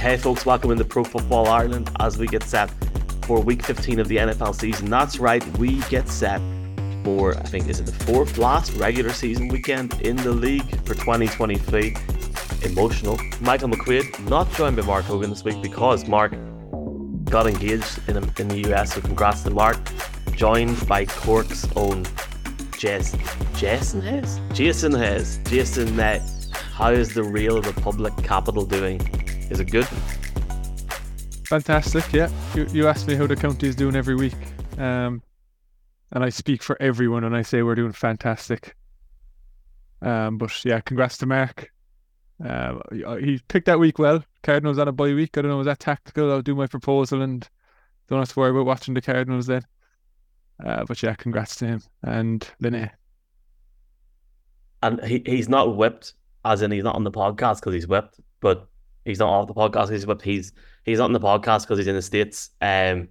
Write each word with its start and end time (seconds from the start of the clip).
Hey, 0.00 0.16
folks, 0.16 0.46
welcome 0.46 0.70
into 0.70 0.86
Pro 0.86 1.04
Football 1.04 1.48
Ireland 1.48 1.90
as 2.00 2.16
we 2.16 2.26
get 2.26 2.42
set 2.44 2.70
for 3.26 3.38
week 3.38 3.62
15 3.62 4.00
of 4.00 4.08
the 4.08 4.16
NFL 4.16 4.54
season. 4.54 4.88
That's 4.88 5.18
right, 5.18 5.46
we 5.58 5.80
get 5.90 6.08
set 6.08 6.40
for, 7.04 7.36
I 7.36 7.42
think, 7.42 7.68
is 7.68 7.80
it 7.80 7.84
the 7.84 8.04
fourth 8.06 8.38
last 8.38 8.72
regular 8.76 9.12
season 9.12 9.48
weekend 9.48 10.00
in 10.00 10.16
the 10.16 10.30
league 10.30 10.70
for 10.86 10.94
2023. 10.94 11.94
Emotional. 12.64 13.20
Michael 13.42 13.68
McQuaid 13.68 14.26
not 14.26 14.50
joined 14.52 14.76
by 14.76 14.84
Mark 14.84 15.04
Hogan 15.04 15.28
this 15.28 15.44
week 15.44 15.60
because 15.60 16.08
Mark 16.08 16.32
got 17.26 17.46
engaged 17.46 18.00
in, 18.08 18.16
in 18.16 18.48
the 18.48 18.72
US, 18.72 18.94
so 18.94 19.02
congrats 19.02 19.42
to 19.42 19.50
Mark. 19.50 19.76
Joined 20.32 20.88
by 20.88 21.04
Cork's 21.04 21.68
own 21.76 22.06
Jason, 22.78 23.20
Jason 23.54 24.00
Hayes? 24.00 24.40
Jason 24.54 24.94
Hayes. 24.94 25.40
Jason, 25.44 26.00
uh, 26.00 26.26
how 26.72 26.90
is 26.90 27.12
the 27.12 27.22
real 27.22 27.60
Republic 27.60 28.14
capital 28.22 28.64
doing? 28.64 29.19
Is 29.50 29.58
it 29.60 29.70
good? 29.70 29.86
Fantastic, 31.44 32.12
yeah. 32.12 32.30
You, 32.54 32.66
you 32.70 32.88
asked 32.88 33.08
me 33.08 33.16
how 33.16 33.26
the 33.26 33.34
county 33.34 33.66
is 33.66 33.74
doing 33.74 33.96
every 33.96 34.14
week. 34.14 34.36
Um, 34.78 35.22
and 36.12 36.22
I 36.22 36.28
speak 36.28 36.62
for 36.62 36.80
everyone 36.80 37.24
and 37.24 37.36
I 37.36 37.42
say 37.42 37.62
we're 37.62 37.74
doing 37.74 37.92
fantastic. 37.92 38.76
Um, 40.00 40.38
but 40.38 40.64
yeah, 40.64 40.80
congrats 40.80 41.18
to 41.18 41.26
Mark. 41.26 41.72
Uh, 42.44 42.78
he 43.20 43.40
picked 43.48 43.66
that 43.66 43.80
week 43.80 43.98
well. 43.98 44.24
Cardinals 44.42 44.78
on 44.78 44.88
a 44.88 44.92
bye 44.92 45.12
week. 45.12 45.36
I 45.36 45.42
don't 45.42 45.50
know, 45.50 45.58
was 45.58 45.66
that 45.66 45.80
tactical? 45.80 46.30
I'll 46.30 46.42
do 46.42 46.54
my 46.54 46.68
proposal 46.68 47.20
and 47.20 47.46
don't 48.08 48.20
have 48.20 48.32
to 48.32 48.38
worry 48.38 48.50
about 48.50 48.66
watching 48.66 48.94
the 48.94 49.02
Cardinals 49.02 49.46
then. 49.46 49.62
Uh, 50.64 50.84
but 50.84 51.02
yeah, 51.02 51.14
congrats 51.14 51.56
to 51.56 51.66
him 51.66 51.82
and 52.02 52.48
Linne. 52.60 52.90
And 54.82 55.04
he, 55.04 55.22
he's 55.26 55.48
not 55.48 55.76
whipped, 55.76 56.14
as 56.44 56.62
in 56.62 56.70
he's 56.70 56.84
not 56.84 56.94
on 56.94 57.04
the 57.04 57.10
podcast 57.10 57.56
because 57.56 57.74
he's 57.74 57.88
whipped, 57.88 58.20
but 58.40 58.68
He's 59.04 59.18
not 59.18 59.28
off 59.28 59.46
the 59.46 59.54
podcast. 59.54 59.90
He's 59.90 60.04
but 60.04 60.22
he's 60.22 60.52
he's 60.84 60.98
not 60.98 61.06
on 61.06 61.12
the 61.12 61.20
podcast 61.20 61.62
because 61.62 61.78
he's 61.78 61.86
in 61.86 61.94
the 61.94 62.02
states. 62.02 62.50
Um, 62.60 63.08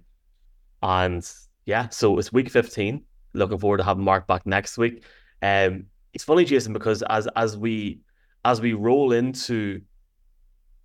and 0.82 1.30
yeah, 1.66 1.88
so 1.88 2.18
it's 2.18 2.32
week 2.32 2.50
fifteen. 2.50 3.04
Looking 3.32 3.58
forward 3.58 3.78
to 3.78 3.84
having 3.84 4.04
Mark 4.04 4.26
back 4.26 4.46
next 4.46 4.78
week. 4.78 5.04
Um, 5.42 5.86
it's 6.12 6.24
funny, 6.24 6.44
Jason, 6.44 6.72
because 6.72 7.02
as 7.02 7.28
as 7.36 7.56
we 7.56 8.00
as 8.44 8.60
we 8.60 8.72
roll 8.72 9.12
into 9.12 9.82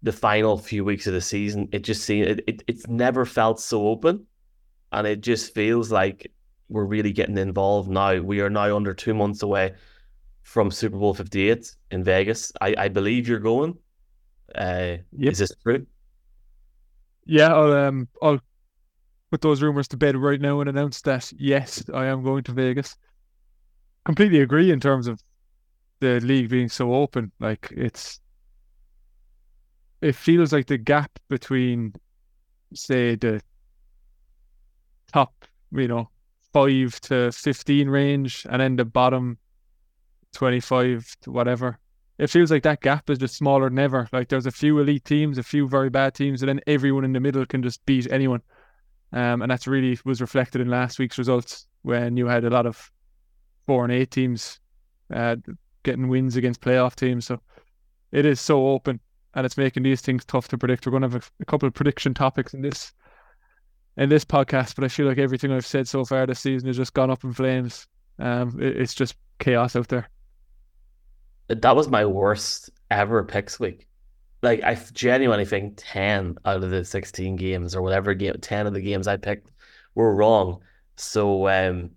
the 0.04 0.12
final 0.12 0.58
few 0.58 0.86
weeks 0.86 1.08
of 1.08 1.14
the 1.14 1.22
season, 1.22 1.70
it 1.72 1.84
just 1.84 2.04
seems 2.04 2.28
it, 2.28 2.44
it 2.48 2.64
it's 2.68 2.88
never 2.88 3.26
felt 3.26 3.60
so 3.60 3.88
open, 3.88 4.26
and 4.92 5.08
it 5.08 5.22
just 5.22 5.54
feels 5.54 5.92
like 5.92 6.32
we're 6.70 6.86
really 6.86 7.12
getting 7.12 7.38
involved 7.38 7.90
now. 7.90 8.20
We 8.20 8.42
are 8.42 8.50
now 8.50 8.76
under 8.76 8.94
two 8.94 9.14
months 9.14 9.44
away 9.44 9.74
from 10.44 10.72
Super 10.72 10.98
Bowl 10.98 11.14
Fifty 11.14 11.50
Eight 11.50 11.76
in 11.92 12.04
Vegas. 12.04 12.52
I, 12.62 12.76
I 12.78 12.88
believe 12.88 13.28
you're 13.28 13.40
going. 13.40 13.78
Uh, 14.54 14.98
yep. 15.12 15.32
Is 15.34 15.40
this 15.40 15.52
true? 15.64 15.86
Yeah, 17.26 17.54
I'll 17.54 17.74
um, 17.74 18.08
I'll 18.22 18.40
put 19.32 19.42
those 19.42 19.62
rumors 19.62 19.88
to 19.90 19.98
bed 19.98 20.16
right 20.16 20.40
now 20.40 20.60
and 20.60 20.70
announce 20.70 21.02
that 21.02 21.34
yes, 21.38 21.84
I 21.94 22.06
am 22.06 22.24
going 22.24 22.44
to 22.44 22.52
Vegas. 22.52 22.96
Completely 24.06 24.42
agree 24.42 24.72
in 24.72 24.80
terms 24.80 25.08
of 25.08 25.20
the 26.00 26.20
league 26.20 26.50
being 26.50 26.70
so 26.70 26.94
open. 26.94 27.32
Like 27.40 27.72
it's, 27.76 28.20
it 30.02 30.14
feels 30.16 30.54
like 30.54 30.68
the 30.68 30.78
gap 30.78 31.10
between, 31.28 31.94
say, 32.76 33.16
the 33.16 33.42
top, 35.12 35.34
you 35.72 35.88
know, 35.88 36.10
five 36.54 37.02
to 37.02 37.32
fifteen 37.32 37.90
range, 37.90 38.46
and 38.50 38.62
then 38.62 38.76
the 38.76 38.86
bottom 38.86 39.40
twenty-five 40.34 41.16
to 41.22 41.32
whatever 41.32 41.80
it 42.18 42.30
feels 42.30 42.50
like 42.50 42.64
that 42.64 42.82
gap 42.82 43.10
is 43.10 43.18
just 43.18 43.36
smaller 43.36 43.70
than 43.70 43.80
ever. 43.80 44.08
Like 44.12 44.30
there's 44.30 44.46
a 44.46 44.52
few 44.52 44.80
elite 44.80 45.04
teams, 45.04 45.38
a 45.38 45.44
few 45.44 45.68
very 45.68 45.90
bad 45.90 46.14
teams, 46.14 46.42
and 46.42 46.50
then 46.50 46.62
everyone 46.66 47.04
in 47.04 47.14
the 47.14 47.20
middle 47.20 47.46
can 47.46 47.62
just 47.62 47.86
beat 47.86 48.12
anyone. 48.12 48.42
Um, 49.12 49.42
and 49.42 49.52
that's 49.52 49.68
really 49.68 50.00
was 50.06 50.22
reflected 50.22 50.62
in 50.62 50.70
last 50.70 50.98
week's 50.98 51.18
results 51.18 51.68
when 51.82 52.16
you 52.18 52.28
had 52.28 52.46
a 52.46 52.50
lot 52.50 52.66
of 52.66 52.92
four 53.68 53.84
and 53.84 53.94
eight 53.94 54.12
teams 54.12 54.60
uh, 55.14 55.36
getting 55.84 56.08
wins 56.08 56.36
against 56.36 56.62
playoff 56.62 56.96
teams. 56.96 57.26
So 57.26 57.40
it 58.12 58.26
is 58.26 58.40
so 58.40 58.68
open, 58.68 59.00
and 59.34 59.46
it's 59.46 59.58
making 59.58 59.84
these 59.84 60.02
things 60.02 60.24
tough 60.24 60.48
to 60.50 60.58
predict. 60.58 60.86
We're 60.86 60.92
going 60.92 61.04
to 61.04 61.10
have 61.10 61.22
a, 61.22 61.42
a 61.42 61.46
couple 61.46 61.68
of 61.68 61.74
prediction 61.74 62.14
topics 62.14 62.54
in 62.54 62.62
this 62.62 62.94
in 63.98 64.10
this 64.10 64.26
podcast, 64.26 64.76
but 64.76 64.84
I 64.84 64.90
feel 64.90 65.06
like 65.06 65.18
everything 65.18 65.52
I've 65.52 65.66
said 65.66 65.88
so 65.88 66.04
far 66.04 66.26
this 66.26 66.42
season 66.42 66.68
has 66.68 66.76
just 66.78 66.94
gone 66.94 67.10
up 67.10 67.24
in 67.24 67.34
flames. 67.34 67.88
Um, 68.20 68.58
it, 68.62 68.78
it's 68.78 68.94
just 68.94 69.16
chaos 69.40 69.76
out 69.76 69.88
there 69.90 70.10
that 71.48 71.76
was 71.76 71.88
my 71.88 72.06
worst 72.06 72.70
ever 72.90 73.24
picks 73.24 73.60
week. 73.60 73.88
Like 74.42 74.64
I 74.64 74.76
genuinely 74.94 75.46
think 75.46 75.74
ten 75.78 76.38
out 76.46 76.64
of 76.64 76.70
the 76.70 76.86
sixteen 76.86 77.36
games 77.36 77.76
or 77.76 77.82
whatever 77.82 78.14
game, 78.14 78.36
ten 78.42 78.68
of 78.68 78.74
the 78.74 78.82
games 78.82 79.08
I 79.08 79.18
picked 79.18 79.52
were 79.96 80.16
wrong. 80.16 80.60
So 80.98 81.48
um, 81.48 81.92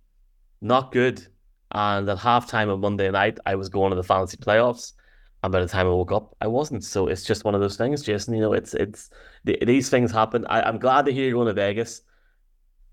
not 0.61 0.93
good. 0.93 1.27
And 1.73 2.09
at 2.09 2.19
halftime 2.19 2.71
of 2.71 2.81
Monday 2.81 3.11
night, 3.11 3.39
I 3.45 3.55
was 3.55 3.69
going 3.69 3.91
to 3.91 3.97
the 3.97 4.03
fantasy 4.03 4.39
playoffs, 4.39 4.95
and 5.43 5.53
by 5.53 5.61
the 5.61 5.69
time 5.69 5.87
I 5.87 5.91
woke 5.91 6.13
up, 6.13 6.35
I 6.41 6.47
wasn't. 6.47 6.83
So 6.85 7.09
it's 7.09 7.25
just 7.25 7.45
one 7.45 7.55
of 7.55 7.61
those 7.61 7.77
things, 7.77 8.03
Jason. 8.03 8.35
You 8.35 8.41
know, 8.41 8.53
it's 8.55 8.73
it's 8.73 9.11
these 9.45 9.91
things 9.91 10.11
happen. 10.11 10.47
I, 10.49 10.63
I'm 10.63 10.79
glad 10.79 11.05
to 11.05 11.13
hear 11.13 11.25
you're 11.25 11.35
going 11.35 11.49
to 11.49 11.53
Vegas. 11.53 12.01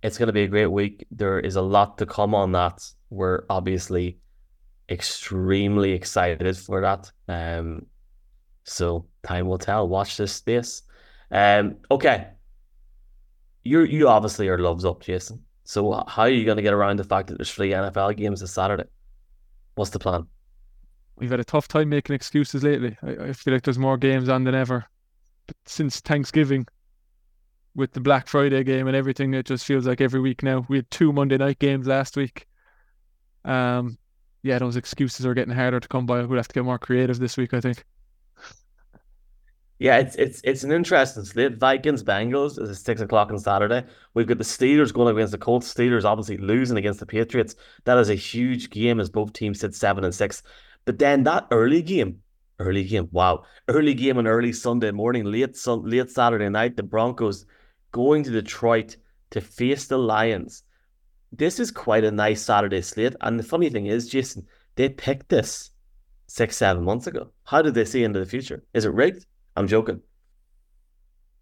It's 0.03 0.17
going 0.17 0.27
to 0.27 0.33
be 0.33 0.43
a 0.43 0.47
great 0.47 0.67
week. 0.67 1.07
There 1.09 1.39
is 1.39 1.55
a 1.55 1.61
lot 1.61 1.97
to 1.99 2.05
come 2.05 2.35
on 2.35 2.51
that. 2.51 2.85
We're 3.09 3.45
obviously 3.49 4.19
extremely 4.89 5.91
excited 5.91 6.57
for 6.57 6.81
that. 6.81 7.11
Um, 7.27 7.85
so 8.63 9.05
time 9.23 9.47
will 9.47 9.57
tell. 9.57 9.87
Watch 9.87 10.17
this 10.17 10.33
space. 10.33 10.83
Um, 11.31 11.77
okay. 11.89 12.29
You 13.63 13.81
you 13.81 14.07
obviously 14.07 14.47
are 14.47 14.59
loves 14.59 14.85
up, 14.85 15.01
Jason. 15.01 15.43
So 15.63 16.03
how 16.07 16.23
are 16.23 16.29
you 16.29 16.45
going 16.45 16.57
to 16.57 16.63
get 16.63 16.73
around 16.73 16.99
the 16.99 17.03
fact 17.03 17.27
that 17.27 17.37
there's 17.37 17.51
three 17.51 17.71
NFL 17.71 18.15
games 18.15 18.41
this 18.41 18.51
Saturday? 18.51 18.85
What's 19.73 19.89
the 19.89 19.99
plan? 19.99 20.27
We've 21.15 21.31
had 21.31 21.39
a 21.39 21.45
tough 21.45 21.67
time 21.67 21.89
making 21.89 22.15
excuses 22.15 22.63
lately. 22.63 22.95
I, 23.01 23.29
I 23.29 23.33
feel 23.33 23.53
like 23.53 23.63
there's 23.63 23.79
more 23.79 23.97
games 23.97 24.29
on 24.29 24.43
than 24.43 24.53
ever. 24.53 24.85
But 25.47 25.55
since 25.65 25.99
Thanksgiving, 26.01 26.67
with 27.75 27.91
the 27.91 27.99
Black 27.99 28.27
Friday 28.27 28.63
game 28.63 28.87
and 28.87 28.95
everything, 28.95 29.33
it 29.33 29.45
just 29.45 29.65
feels 29.65 29.85
like 29.85 30.01
every 30.01 30.21
week 30.21 30.41
now. 30.41 30.65
We 30.69 30.77
had 30.77 30.89
two 30.89 31.11
Monday 31.11 31.37
night 31.37 31.59
games 31.59 31.87
last 31.87 32.15
week. 32.15 32.47
Um, 33.43 33.97
yeah, 34.45 34.59
those 34.59 34.75
excuses 34.75 35.25
are 35.25 35.33
getting 35.33 35.55
harder 35.55 35.79
to 35.79 35.87
come 35.87 36.05
by. 36.05 36.21
We'll 36.21 36.37
have 36.37 36.47
to 36.47 36.53
get 36.53 36.63
more 36.63 36.77
creative 36.77 37.17
this 37.17 37.35
week, 37.35 37.55
I 37.55 37.61
think. 37.61 37.83
Yeah, 39.79 39.97
it's 39.97 40.15
it's 40.15 40.39
it's 40.43 40.63
an 40.63 40.71
interesting 40.71 41.25
slate. 41.25 41.57
Vikings 41.57 42.03
Bengals 42.03 42.61
is 42.61 42.69
at 42.69 42.77
six 42.77 43.01
o'clock 43.01 43.31
on 43.31 43.39
Saturday. 43.39 43.83
We've 44.13 44.27
got 44.27 44.37
the 44.37 44.43
Steelers 44.43 44.93
going 44.93 45.13
against 45.13 45.31
the 45.31 45.39
Colts. 45.39 45.73
Steelers 45.73 46.05
obviously 46.05 46.37
losing 46.37 46.77
against 46.77 46.99
the 46.99 47.07
Patriots. 47.07 47.55
That 47.85 47.97
is 47.97 48.09
a 48.09 48.15
huge 48.15 48.69
game 48.69 48.99
as 48.99 49.09
both 49.09 49.33
teams 49.33 49.61
sit 49.61 49.73
seven 49.73 50.03
and 50.03 50.13
six. 50.13 50.43
But 50.85 50.99
then 50.99 51.23
that 51.23 51.47
early 51.49 51.81
game, 51.81 52.19
early 52.59 52.83
game, 52.83 53.09
wow, 53.11 53.43
early 53.67 53.95
game 53.95 54.19
on 54.19 54.27
early 54.27 54.53
Sunday 54.53 54.91
morning, 54.91 55.25
late 55.25 55.57
sun, 55.57 55.89
late 55.89 56.11
Saturday 56.11 56.49
night, 56.49 56.77
the 56.77 56.83
Broncos 56.83 57.47
going 57.91 58.23
to 58.23 58.31
Detroit 58.31 58.95
to 59.31 59.41
face 59.41 59.87
the 59.87 59.97
Lions 59.97 60.63
this 61.31 61.59
is 61.59 61.71
quite 61.71 62.03
a 62.03 62.11
nice 62.11 62.41
Saturday 62.41 62.81
slate. 62.81 63.15
And 63.21 63.39
the 63.39 63.43
funny 63.43 63.69
thing 63.69 63.87
is, 63.87 64.09
Jason, 64.09 64.45
they 64.75 64.89
picked 64.89 65.29
this 65.29 65.71
six, 66.27 66.57
seven 66.57 66.83
months 66.83 67.07
ago. 67.07 67.31
How 67.43 67.61
did 67.61 67.73
they 67.73 67.85
see 67.85 68.03
into 68.03 68.19
the 68.19 68.25
future? 68.25 68.63
Is 68.73 68.85
it 68.85 68.93
rigged? 68.93 69.25
I'm 69.55 69.67
joking. 69.67 70.01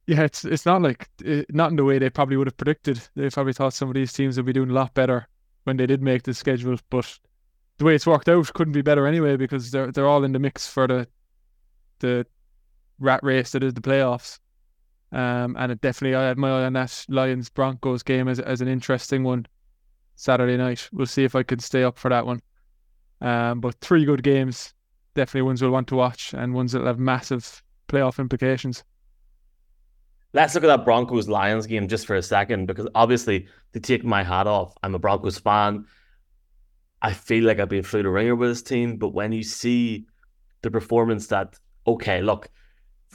Yeah, 0.05 0.23
it's 0.23 0.43
it's 0.43 0.66
not 0.66 0.81
like 0.81 1.07
not 1.49 1.72
in 1.72 1.77
the 1.77 1.85
way 1.85 1.97
they 1.97 2.09
probably 2.09 2.35
would 2.35 2.47
have 2.47 2.57
predicted. 2.57 3.01
They 3.16 3.29
probably 3.29 3.53
thought 3.53 3.73
some 3.73 3.88
of 3.88 3.95
these 3.95 4.11
teams 4.11 4.35
would 4.35 4.45
be 4.45 4.53
doing 4.53 4.69
a 4.69 4.73
lot 4.73 4.93
better 4.93 5.27
when 5.63 5.77
they 5.77 5.85
did 5.85 6.01
make 6.01 6.23
the 6.23 6.33
schedule, 6.33 6.77
but 6.89 7.17
the 7.77 7.85
way 7.85 7.95
it's 7.95 8.05
worked 8.05 8.27
out 8.27 8.53
couldn't 8.53 8.73
be 8.73 8.81
better 8.81 9.07
anyway 9.07 9.38
because 9.38 9.72
they're 9.72 9.91
they're 9.91 10.07
all 10.07 10.25
in 10.25 10.33
the 10.33 10.39
mix 10.39 10.67
for 10.67 10.88
the 10.88 11.07
the 11.99 12.25
rat 12.99 13.22
race 13.23 13.52
that 13.52 13.63
is 13.63 13.73
the 13.73 13.81
playoffs. 13.81 14.40
Um, 15.13 15.55
and 15.58 15.72
it 15.72 15.79
definitely 15.79 16.16
I 16.16 16.28
had 16.28 16.37
my 16.37 16.49
eye 16.49 16.66
on 16.66 16.73
that 16.73 17.05
Lions 17.08 17.49
Broncos 17.49 18.03
game 18.03 18.28
as 18.28 18.40
as 18.40 18.59
an 18.59 18.67
interesting 18.67 19.23
one. 19.23 19.46
Saturday 20.15 20.57
night. 20.57 20.89
We'll 20.91 21.05
see 21.05 21.23
if 21.23 21.35
I 21.35 21.43
can 21.43 21.59
stay 21.59 21.83
up 21.83 21.97
for 21.97 22.09
that 22.09 22.25
one. 22.25 22.41
Um, 23.21 23.59
but 23.59 23.75
three 23.81 24.05
good 24.05 24.23
games, 24.23 24.73
definitely 25.15 25.43
ones 25.43 25.61
we'll 25.61 25.71
want 25.71 25.87
to 25.87 25.95
watch 25.95 26.33
and 26.33 26.53
ones 26.53 26.73
that 26.73 26.83
have 26.83 26.99
massive 26.99 27.63
playoff 27.87 28.19
implications. 28.19 28.83
Let's 30.33 30.55
look 30.55 30.63
at 30.63 30.67
that 30.67 30.83
Broncos 30.83 31.29
Lions 31.29 31.67
game 31.67 31.87
just 31.87 32.07
for 32.07 32.15
a 32.15 32.23
second, 32.23 32.65
because 32.65 32.87
obviously, 32.95 33.47
to 33.73 33.79
take 33.79 34.03
my 34.03 34.23
hat 34.23 34.47
off, 34.47 34.75
I'm 34.81 34.95
a 34.95 34.99
Broncos 34.99 35.37
fan. 35.37 35.85
I 37.01 37.13
feel 37.13 37.43
like 37.43 37.59
I've 37.59 37.69
been 37.69 37.83
through 37.83 38.03
the 38.03 38.09
ringer 38.09 38.35
with 38.35 38.49
this 38.49 38.63
team, 38.63 38.97
but 38.97 39.09
when 39.09 39.31
you 39.31 39.43
see 39.43 40.07
the 40.63 40.71
performance 40.71 41.27
that, 41.27 41.59
okay, 41.85 42.21
look, 42.21 42.49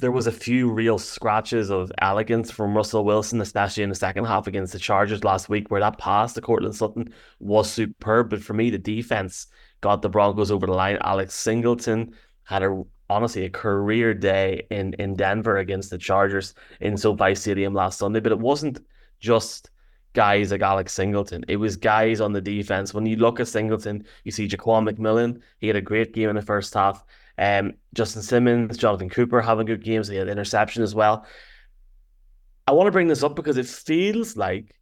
there 0.01 0.13
was 0.13 0.27
a 0.27 0.33
few 0.33 0.71
real 0.71 0.99
scratches 0.99 1.71
of 1.71 1.93
elegance 1.99 2.51
from 2.51 2.77
Russell 2.77 3.05
Wilson, 3.05 3.41
especially 3.41 3.83
in 3.83 3.89
the 3.89 3.95
second 3.95 4.25
half 4.25 4.47
against 4.47 4.73
the 4.73 4.79
Chargers 4.79 5.25
last 5.25 5.49
week, 5.49 5.71
where 5.71 5.81
that 5.81 5.99
pass 5.99 6.33
to 6.35 6.41
Courtland 6.41 6.75
Sutton 6.75 7.13
was 7.41 7.71
superb. 7.71 8.31
But 8.31 8.43
for 8.43 8.55
me, 8.55 8.71
the 8.71 8.79
defense 8.79 9.47
got 9.81 10.03
the 10.03 10.09
Broncos 10.09 10.51
over 10.51 10.67
the 10.67 10.73
line. 10.73 10.99
Alex 11.03 11.35
Singleton 11.35 12.15
had 12.45 12.63
a 12.63 12.83
honestly 13.11 13.45
a 13.45 13.51
career 13.51 14.15
day 14.15 14.67
in 14.71 14.95
in 14.95 15.15
Denver 15.15 15.59
against 15.59 15.91
the 15.91 15.99
Chargers 15.99 16.55
in 16.81 16.97
SoFi 16.97 17.35
Stadium 17.35 17.75
last 17.75 17.99
Sunday. 17.99 18.21
But 18.21 18.33
it 18.33 18.39
wasn't 18.39 18.81
just 19.21 19.71
guys 20.15 20.51
like 20.51 20.63
Alex 20.63 20.93
Singleton. 20.93 21.45
It 21.49 21.57
was 21.57 21.77
guys 21.77 22.21
on 22.21 22.33
the 22.33 22.41
defense. 22.41 22.95
When 22.95 23.07
you 23.07 23.17
look 23.17 23.41
at 23.41 23.49
Singleton, 23.49 24.05
you 24.25 24.33
see 24.33 24.49
Ja'Quan 24.49 24.89
McMillian. 24.89 25.41
He 25.59 25.67
had 25.67 25.77
a 25.77 25.81
great 25.81 26.13
game 26.13 26.29
in 26.29 26.37
the 26.37 26.43
first 26.43 26.75
half. 26.75 27.05
Um, 27.39 27.75
Justin 27.95 28.23
Simmons, 28.23 28.77
Jonathan 28.77 29.09
Cooper 29.09 29.41
having 29.41 29.67
good 29.67 29.85
games. 29.85 30.09
He 30.09 30.17
had 30.17 30.29
interception 30.29 30.83
as 30.83 30.95
well. 30.95 31.25
I 32.67 32.73
want 32.73 32.89
to 32.89 32.93
bring 32.93 33.09
this 33.09 33.23
up 33.23 33.37
because 33.37 33.57
it 33.57 33.67
feels 33.67 34.37
like 34.37 34.75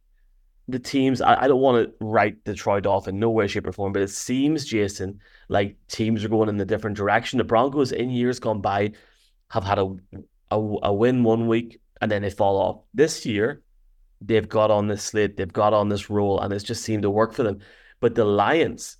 the 0.67 0.79
teams. 0.79 1.21
I, 1.21 1.43
I 1.43 1.47
don't 1.47 1.61
want 1.61 1.87
to 1.87 2.05
write 2.05 2.43
Detroit 2.43 2.85
off 2.85 3.07
in 3.07 3.19
no 3.19 3.29
way, 3.29 3.47
shape, 3.47 3.67
or 3.67 3.71
form, 3.71 3.93
but 3.93 4.01
it 4.01 4.09
seems, 4.09 4.65
Jason, 4.65 5.19
like 5.47 5.77
teams 5.87 6.25
are 6.25 6.29
going 6.29 6.49
in 6.49 6.59
a 6.59 6.65
different 6.65 6.97
direction. 6.97 7.37
The 7.37 7.43
Broncos 7.43 7.91
in 7.91 8.09
years 8.09 8.39
gone 8.39 8.61
by 8.61 8.91
have 9.49 9.63
had 9.63 9.79
a 9.79 9.95
a, 10.51 10.57
a 10.57 10.93
win 10.93 11.23
one 11.23 11.47
week 11.47 11.79
and 12.01 12.11
then 12.11 12.21
they 12.21 12.29
fall 12.29 12.57
off. 12.57 12.81
This 12.93 13.25
year, 13.25 13.61
they've 14.21 14.47
got 14.47 14.71
on 14.71 14.87
this 14.87 15.03
slate, 15.03 15.37
they've 15.37 15.51
got 15.51 15.73
on 15.73 15.89
this 15.89 16.09
role, 16.09 16.39
and 16.39 16.53
it's 16.53 16.63
just 16.63 16.83
seemed 16.83 17.03
to 17.03 17.09
work 17.09 17.33
for 17.33 17.43
them. 17.43 17.59
But 17.99 18.15
the 18.15 18.25
Lions, 18.25 18.97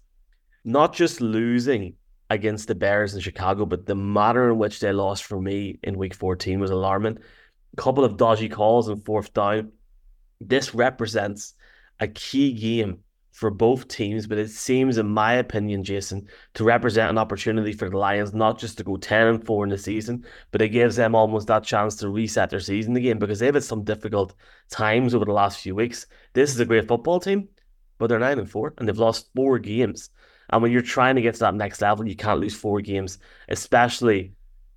not 0.63 0.93
just 0.93 1.21
losing 1.21 1.95
against 2.29 2.67
the 2.67 2.75
Bears 2.75 3.13
in 3.13 3.21
Chicago, 3.21 3.65
but 3.65 3.85
the 3.85 3.95
manner 3.95 4.51
in 4.51 4.57
which 4.57 4.79
they 4.79 4.91
lost 4.91 5.23
for 5.23 5.39
me 5.39 5.79
in 5.83 5.97
week 5.97 6.13
14 6.13 6.59
was 6.59 6.71
alarming. 6.71 7.17
A 7.77 7.81
couple 7.81 8.03
of 8.03 8.17
dodgy 8.17 8.49
calls 8.49 8.87
and 8.89 9.03
fourth 9.05 9.33
down. 9.33 9.71
This 10.41 10.73
represents 10.73 11.53
a 11.99 12.07
key 12.07 12.53
game 12.53 12.99
for 13.37 13.51
both 13.51 13.87
teams, 13.87 14.25
but 14.25 14.39
it 14.39 14.49
seems, 14.49 14.97
in 14.97 15.07
my 15.07 15.33
opinion, 15.33 15.83
Jason, 15.83 16.27
to 16.55 16.63
represent 16.63 17.11
an 17.11 17.19
opportunity 17.19 17.71
for 17.71 17.87
the 17.87 17.97
Lions 17.97 18.33
not 18.33 18.57
just 18.57 18.79
to 18.79 18.83
go 18.83 18.97
10 18.97 19.27
and 19.27 19.45
4 19.45 19.63
in 19.65 19.69
the 19.69 19.77
season, 19.77 20.25
but 20.51 20.59
it 20.59 20.69
gives 20.69 20.95
them 20.95 21.13
almost 21.13 21.45
that 21.45 21.63
chance 21.63 21.95
to 21.97 22.09
reset 22.09 22.49
their 22.49 22.59
season 22.59 22.95
again 22.95 23.19
because 23.19 23.37
they've 23.37 23.53
had 23.53 23.63
some 23.63 23.83
difficult 23.83 24.33
times 24.71 25.13
over 25.13 25.23
the 25.23 25.31
last 25.31 25.59
few 25.59 25.75
weeks. 25.75 26.07
This 26.33 26.49
is 26.49 26.59
a 26.59 26.65
great 26.65 26.87
football 26.87 27.19
team, 27.19 27.47
but 27.99 28.07
they're 28.07 28.17
9 28.17 28.39
and 28.39 28.49
4 28.49 28.73
and 28.79 28.87
they've 28.87 28.97
lost 28.97 29.29
four 29.35 29.59
games. 29.59 30.09
And 30.49 30.61
when 30.61 30.71
you're 30.71 30.81
trying 30.81 31.15
to 31.15 31.21
get 31.21 31.33
to 31.35 31.39
that 31.41 31.55
next 31.55 31.81
level, 31.81 32.07
you 32.07 32.15
can't 32.15 32.39
lose 32.39 32.55
four 32.55 32.81
games, 32.81 33.19
especially 33.49 34.33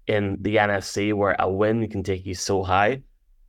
in 0.06 0.36
the 0.40 0.56
NFC 0.56 1.14
where 1.14 1.36
a 1.38 1.48
win 1.48 1.88
can 1.88 2.02
take 2.02 2.26
you 2.26 2.34
so 2.34 2.62
high 2.62 3.02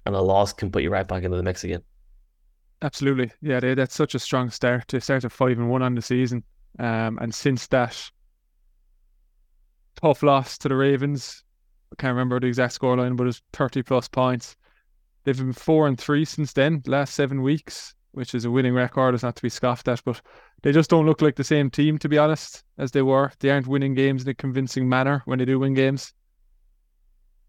and 0.06 0.15
a 0.15 0.21
loss 0.21 0.53
can 0.53 0.71
put 0.71 0.83
you 0.83 0.89
right 0.89 1.07
back 1.07 1.23
into 1.23 1.38
the 1.38 1.44
mix 1.44 1.63
again. 1.63 1.81
Absolutely, 2.81 3.31
yeah. 3.41 3.59
They 3.59 3.75
that's 3.75 3.95
such 3.95 4.15
a 4.15 4.19
strong 4.19 4.50
start. 4.50 4.88
to 4.88 5.00
start 5.00 5.23
at 5.23 5.31
five 5.31 5.57
and 5.59 5.69
one 5.69 5.83
on 5.83 5.94
the 5.94 6.01
season, 6.01 6.44
um, 6.79 7.19
and 7.21 7.33
since 7.33 7.68
that 7.68 8.09
tough 10.01 10.24
loss 10.24 10.57
to 10.59 10.67
the 10.67 10.75
Ravens, 10.75 11.44
I 11.91 12.01
can't 12.01 12.13
remember 12.13 12.39
the 12.39 12.47
exact 12.47 12.79
scoreline, 12.79 13.15
but 13.15 13.27
it's 13.27 13.41
thirty 13.53 13.83
plus 13.83 14.07
points. 14.07 14.56
They've 15.24 15.38
been 15.38 15.53
four 15.53 15.88
and 15.88 16.00
three 16.00 16.25
since 16.25 16.53
then, 16.53 16.81
last 16.88 17.13
seven 17.13 17.44
weeks, 17.44 17.94
which 18.13 18.36
is 18.36 18.46
a 18.46 18.52
winning 18.52 18.74
record. 18.74 19.13
It's 19.13 19.24
not 19.24 19.36
to 19.36 19.42
be 19.42 19.50
scoffed 19.50 19.88
at, 19.88 20.04
but 20.04 20.22
they 20.63 20.72
just 20.72 20.90
don't 20.90 21.06
look 21.06 21.22
like 21.22 21.36
the 21.36 21.44
same 21.44 21.69
team, 21.69 21.98
to 22.00 22.10
be 22.10 22.18
honest, 22.18 22.63
as 22.78 22.92
they 22.92 23.02
were. 23.02 23.31
They 23.40 23.50
aren't 23.50 23.68
winning 23.68 23.94
games 23.94 24.24
in 24.24 24.30
a 24.30 24.34
convincing 24.34 24.88
manner 24.88 25.22
when 25.25 25.40
they 25.40 25.46
do 25.46 25.60
win 25.60 25.74
games. 25.74 26.13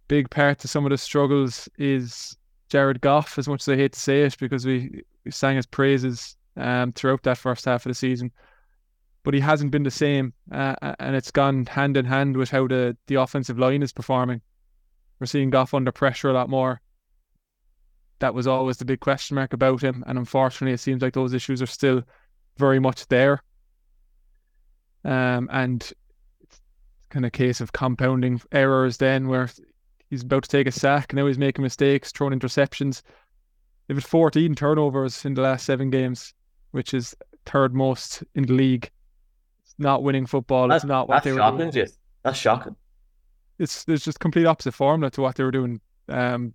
Big 0.09 0.31
part 0.31 0.59
to 0.61 0.69
some 0.69 0.85
of 0.85 0.91
the 0.91 0.99
struggles 0.99 1.69
is 1.79 2.37
Jared 2.69 3.01
Goff, 3.01 3.39
as 3.39 3.49
much 3.49 3.63
as 3.63 3.69
I 3.69 3.77
hate 3.77 3.93
to 3.93 4.01
say 4.01 4.23
it, 4.23 4.37
because 4.39 4.67
we 4.67 5.03
sang 5.31 5.57
his 5.57 5.67
praises 5.67 6.37
um, 6.57 6.93
throughout 6.93 7.23
that 7.23 7.39
first 7.39 7.65
half 7.65 7.85
of 7.87 7.91
the 7.91 7.95
season. 7.95 8.33
But 9.25 9.35
he 9.35 9.41
hasn't 9.41 9.71
been 9.71 9.85
the 9.85 9.91
same, 9.91 10.33
uh, 10.51 10.75
and 10.99 11.15
it's 11.15 11.31
gone 11.31 11.67
hand 11.67 11.97
in 11.97 12.05
hand 12.05 12.37
with 12.37 12.51
how 12.51 12.67
the, 12.67 12.97
the 13.07 13.17
offensive 13.17 13.59
line 13.59 13.83
is 13.83 13.93
performing. 13.93 14.41
We're 15.21 15.27
seeing 15.27 15.51
Goff 15.51 15.75
under 15.75 15.93
pressure 15.93 16.29
a 16.29 16.33
lot 16.33 16.49
more. 16.49 16.81
That 18.23 18.35
was 18.35 18.47
always 18.47 18.79
the 18.79 18.85
big 18.85 19.01
question 19.01 19.35
mark 19.35 19.53
about 19.53 19.83
him, 19.83 20.03
and 20.07 20.17
unfortunately, 20.17 20.73
it 20.73 20.81
seems 20.81 21.03
like 21.03 21.13
those 21.13 21.35
issues 21.35 21.61
are 21.61 21.67
still 21.67 22.03
very 22.57 22.79
much 22.79 23.07
there. 23.09 23.43
Um, 25.05 25.49
and 25.53 25.83
it's 26.41 26.61
kind 27.11 27.25
of 27.25 27.29
a 27.29 27.31
case 27.31 27.61
of 27.61 27.73
compounding 27.73 28.41
errors 28.53 28.97
then, 28.97 29.29
where 29.29 29.51
he's 30.09 30.23
about 30.23 30.45
to 30.45 30.49
take 30.49 30.67
a 30.67 30.73
sack, 30.73 31.13
now 31.13 31.27
he's 31.27 31.39
making 31.39 31.63
mistakes, 31.63 32.13
throwing 32.13 32.39
interceptions 32.39 33.03
They've 33.93 33.97
had 33.97 34.05
14 34.05 34.55
turnovers 34.55 35.25
in 35.25 35.35
the 35.35 35.43
last 35.43 35.67
seven 35.67 35.91
games, 35.91 36.35
which 36.71 36.95
is 36.95 37.15
third 37.47 37.75
most 37.75 38.23
in 38.35 38.45
the 38.45 38.53
league. 38.53 38.91
It's 39.65 39.75
not 39.79 40.03
winning 40.03 40.27
football. 40.27 40.69
That's, 40.69 40.85
it's 40.85 40.89
not 40.89 41.09
what 41.09 41.25
they 41.25 41.33
were 41.33 41.39
shocking, 41.39 41.59
doing. 41.59 41.73
Just. 41.73 41.99
That's 42.23 42.39
shocking. 42.39 42.77
It's 43.59 43.85
there's 43.85 44.05
just 44.05 44.21
complete 44.21 44.47
opposite 44.47 44.73
formula 44.73 45.11
to 45.11 45.21
what 45.21 45.37
they 45.37 45.45
were 45.45 45.51
doing 45.51 45.81
um, 46.09 46.55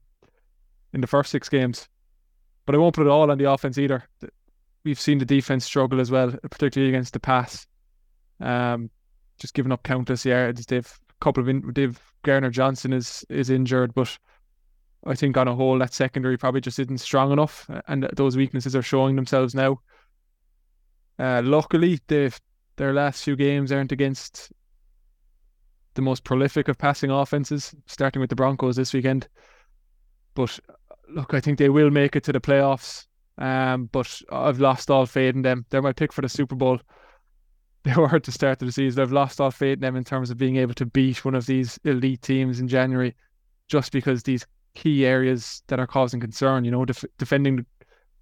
in 0.94 1.02
the 1.02 1.08
first 1.08 1.32
six 1.32 1.50
games. 1.50 1.88
But 2.66 2.76
I 2.76 2.78
won't 2.78 2.96
put 2.96 3.08
it 3.08 3.10
all 3.10 3.32
on 3.32 3.38
the 3.38 3.50
offense 3.50 3.78
either. 3.78 4.04
We've 4.84 5.00
seen 5.00 5.18
the 5.18 5.26
defense 5.26 5.66
struggle 5.66 6.00
as 6.00 6.12
well, 6.12 6.34
particularly 6.50 6.94
against 6.94 7.14
the 7.14 7.20
pass. 7.20 7.66
Um, 8.40 8.90
just 9.40 9.54
giving 9.54 9.72
up 9.72 9.84
countless 9.84 10.26
yards. 10.26 10.66
They've 10.66 11.00
a 11.10 11.24
couple 11.24 11.42
of 11.42 11.50
in, 11.50 11.72
they've 11.74 12.00
Gardner 12.24 12.50
Johnson 12.50 12.94
is 12.94 13.26
is 13.30 13.50
injured, 13.50 13.94
but 13.94 14.18
I 15.06 15.16
think 15.16 15.38
on 15.38 15.48
a 15.48 15.56
whole 15.56 15.78
that 15.80 15.94
secondary 15.94 16.38
probably 16.38 16.62
just 16.62 16.80
isn't 16.80 17.00
strong 17.00 17.32
enough, 17.32 17.70
and 17.88 18.10
those 18.16 18.36
weaknesses 18.36 18.76
are 18.76 18.82
showing 18.82 19.16
themselves 19.16 19.56
now. 19.56 19.80
Uh, 21.20 21.42
luckily, 21.44 22.00
they've 22.08 22.40
their 22.76 22.94
last 22.94 23.24
few 23.24 23.36
games 23.36 23.72
aren't 23.72 23.92
against 23.92 24.52
the 25.96 26.02
most 26.02 26.24
prolific 26.24 26.68
of 26.68 26.78
passing 26.78 27.10
offenses, 27.10 27.74
starting 27.88 28.20
with 28.20 28.30
the 28.30 28.36
Broncos 28.36 28.76
this 28.76 28.94
weekend. 28.94 29.28
But 30.38 30.60
look, 31.10 31.34
I 31.34 31.40
think 31.40 31.58
they 31.58 31.70
will 31.70 31.90
make 31.90 32.16
it 32.16 32.24
to 32.26 32.32
the 32.32 32.40
playoffs. 32.40 33.08
Um, 33.40 33.90
but 33.92 34.22
I've 34.32 34.60
lost 34.60 34.92
all 34.92 35.08
faith 35.08 35.34
in 35.34 35.42
them. 35.42 35.66
They're 35.72 35.82
my 35.82 35.94
pick 35.94 36.14
for 36.14 36.22
the 36.22 36.30
Super 36.30 36.56
Bowl. 36.56 36.80
They 37.84 37.94
were 37.94 38.14
at 38.14 38.24
the 38.24 38.34
start 38.34 38.62
of 38.62 38.68
the 38.68 38.72
season. 38.74 39.02
I've 39.02 39.14
lost 39.14 39.40
all 39.40 39.50
faith 39.50 39.76
in 39.76 39.80
them 39.80 39.96
in 39.96 40.04
terms 40.04 40.30
of 40.30 40.38
being 40.38 40.58
able 40.58 40.74
to 40.74 40.86
beat 40.86 41.24
one 41.24 41.36
of 41.36 41.46
these 41.46 41.80
elite 41.86 42.22
teams 42.22 42.60
in 42.60 42.68
January, 42.68 43.16
just 43.70 43.94
because 43.94 44.24
these 44.24 44.46
key 44.76 45.06
areas 45.06 45.64
that 45.68 45.80
are 45.80 45.88
causing 45.88 46.20
concern. 46.20 46.66
You 46.66 46.72
know, 46.72 46.84
def- 46.84 47.06
defending 47.18 47.66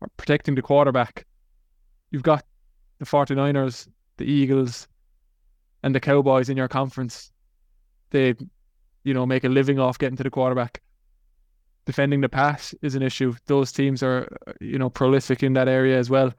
or 0.01 0.09
protecting 0.17 0.53
the 0.53 0.61
quarterback. 0.61 1.25
You've 2.11 2.21
got 2.21 2.45
the 2.99 3.05
49ers, 3.05 3.87
the 4.17 4.25
Eagles, 4.25 4.87
and 5.81 5.95
the 5.95 5.99
Cowboys 5.99 6.49
in 6.49 6.57
your 6.57 6.67
conference. 6.67 7.31
They, 8.11 8.35
you 9.03 9.15
know, 9.15 9.25
make 9.25 9.45
a 9.45 9.49
living 9.49 9.79
off 9.79 9.97
getting 9.97 10.17
to 10.17 10.23
the 10.23 10.29
quarterback. 10.29 10.83
Defending 11.85 12.21
the 12.21 12.29
pass 12.29 12.73
is 12.81 12.95
an 12.95 13.03
issue. 13.03 13.35
Those 13.45 13.71
teams 13.71 14.01
are, 14.01 14.27
you 14.59 14.79
know, 14.79 14.89
prolific 14.89 15.43
in 15.43 15.53
that 15.53 15.67
area 15.67 15.99
as 15.99 16.09
well. 16.09 16.33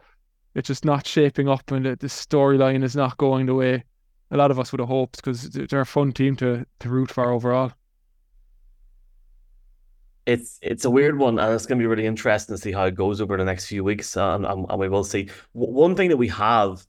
It's 0.54 0.66
just 0.66 0.84
not 0.84 1.06
shaping 1.06 1.48
up, 1.48 1.70
and 1.70 1.84
the, 1.84 1.96
the 1.96 2.06
storyline 2.06 2.82
is 2.82 2.96
not 2.96 3.16
going 3.18 3.46
the 3.46 3.54
way 3.54 3.84
a 4.30 4.36
lot 4.36 4.50
of 4.50 4.58
us 4.58 4.72
would 4.72 4.80
have 4.80 4.88
hoped 4.88 5.16
because 5.16 5.50
they're 5.50 5.80
a 5.80 5.86
fun 5.86 6.12
team 6.12 6.34
to 6.36 6.66
to 6.80 6.88
root 6.88 7.10
for 7.10 7.30
overall 7.30 7.72
it's 10.26 10.58
it's 10.60 10.84
a 10.84 10.90
weird 10.90 11.18
one, 11.18 11.38
and 11.38 11.54
it's 11.54 11.66
going 11.66 11.78
to 11.78 11.82
be 11.82 11.86
really 11.86 12.06
interesting 12.06 12.54
to 12.54 12.60
see 12.60 12.72
how 12.72 12.84
it 12.84 12.94
goes 12.94 13.20
over 13.20 13.36
the 13.36 13.44
next 13.44 13.66
few 13.66 13.84
weeks, 13.84 14.16
and, 14.16 14.44
and, 14.44 14.66
and 14.68 14.78
we 14.78 14.88
will 14.88 15.04
see. 15.04 15.30
one 15.52 15.94
thing 15.94 16.10
that 16.10 16.16
we 16.16 16.28
have 16.28 16.84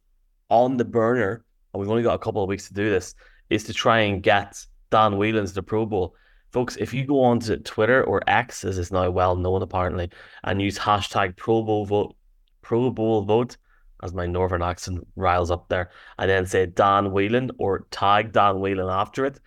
on 0.50 0.76
the 0.76 0.86
burner, 0.86 1.46
and 1.74 1.80
we've 1.80 1.90
only 1.90 2.04
got 2.04 2.16
a 2.16 2.20
couple 2.20 2.42
of 2.42 2.50
weeks 2.50 2.68
to 2.68 2.74
do 2.74 2.90
this, 2.90 3.14
is 3.50 3.64
to 3.66 3.74
try 3.74 4.00
and 4.00 4.24
get 4.24 4.66
Dan 4.90 5.18
Whelan's 5.18 5.54
the 5.54 5.62
Pro 5.62 5.86
Bowl. 5.86 6.16
Folks, 6.52 6.78
if 6.78 6.94
you 6.94 7.06
go 7.06 7.22
on 7.24 7.40
to 7.42 7.58
Twitter 7.58 8.04
or 8.04 8.22
X, 8.28 8.64
as 8.64 8.78
is 8.78 8.92
now 8.92 9.10
well 9.10 9.36
known 9.36 9.62
apparently, 9.62 10.10
and 10.44 10.62
use 10.62 10.80
hashtag 10.80 11.36
Pro 11.36 11.62
Bowl 11.64 11.86
vote, 11.86 12.16
Pro 12.62 12.90
Bowl 12.90 13.22
vote, 13.24 13.58
as 14.04 14.14
my 14.14 14.26
northern 14.26 14.62
accent 14.62 15.06
riles 15.16 15.52
up 15.52 15.68
there, 15.70 15.90
and 16.20 16.30
then 16.30 16.46
say 16.46 16.66
Dan 16.66 17.12
Whelan 17.12 17.52
or 17.58 17.86
tag 17.92 18.32
Dan 18.32 18.60
Whelan 18.60 18.90
after 18.90 19.26
it, 19.26 19.40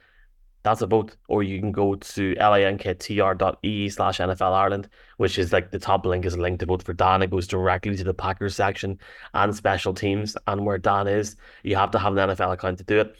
that's 0.62 0.82
a 0.82 0.86
vote. 0.86 1.16
Or 1.28 1.42
you 1.42 1.58
can 1.58 1.72
go 1.72 1.94
to 1.94 2.34
linktr.e 2.34 3.88
slash 3.88 4.18
NFL 4.18 4.52
Ireland, 4.52 4.88
which 5.16 5.38
is 5.38 5.52
like 5.52 5.70
the 5.70 5.78
top 5.78 6.04
link 6.04 6.26
is 6.26 6.34
a 6.34 6.40
link 6.40 6.60
to 6.60 6.66
vote 6.66 6.82
for 6.82 6.92
Dan. 6.92 7.22
It 7.22 7.30
goes 7.30 7.46
directly 7.46 7.96
to 7.96 8.04
the 8.04 8.14
Packers 8.14 8.56
section 8.56 8.98
and 9.34 9.54
special 9.54 9.94
teams. 9.94 10.36
And 10.46 10.66
where 10.66 10.78
Dan 10.78 11.06
is, 11.06 11.36
you 11.62 11.76
have 11.76 11.90
to 11.92 11.98
have 11.98 12.16
an 12.16 12.28
NFL 12.28 12.52
account 12.52 12.78
to 12.78 12.84
do 12.84 13.00
it. 13.00 13.16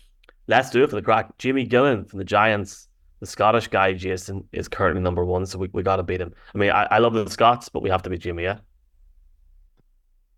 Let's 0.48 0.70
do 0.70 0.82
it 0.84 0.90
for 0.90 0.96
the 0.96 1.02
crack. 1.02 1.38
Jimmy 1.38 1.66
Gillan 1.66 2.08
from 2.08 2.18
the 2.18 2.24
Giants, 2.24 2.88
the 3.20 3.26
Scottish 3.26 3.68
guy, 3.68 3.92
Jason, 3.92 4.48
is 4.52 4.68
currently 4.68 5.02
number 5.02 5.24
one. 5.24 5.46
So 5.46 5.58
we, 5.58 5.68
we 5.72 5.82
got 5.82 5.96
to 5.96 6.02
beat 6.02 6.20
him. 6.20 6.34
I 6.54 6.58
mean, 6.58 6.70
I, 6.70 6.84
I 6.90 6.98
love 6.98 7.14
the 7.14 7.28
Scots, 7.30 7.68
but 7.68 7.82
we 7.82 7.90
have 7.90 8.02
to 8.02 8.10
beat 8.10 8.20
Jimmy, 8.20 8.42
yeah? 8.42 8.58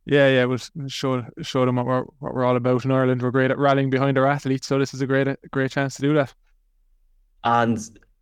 Yeah, 0.04 0.28
yeah, 0.28 0.44
we'll 0.46 0.58
show 0.88 1.24
show 1.42 1.64
them 1.64 1.76
what 1.76 1.86
we're 1.86 2.02
what 2.18 2.34
we're 2.34 2.44
all 2.44 2.56
about 2.56 2.84
in 2.84 2.90
Ireland. 2.90 3.22
We're 3.22 3.30
great 3.30 3.52
at 3.52 3.58
rallying 3.58 3.88
behind 3.88 4.18
our 4.18 4.26
athletes, 4.26 4.66
so 4.66 4.76
this 4.76 4.94
is 4.94 5.00
a 5.00 5.06
great 5.06 5.28
great 5.52 5.70
chance 5.70 5.94
to 5.94 6.02
do 6.02 6.12
that. 6.14 6.34
And 7.44 7.78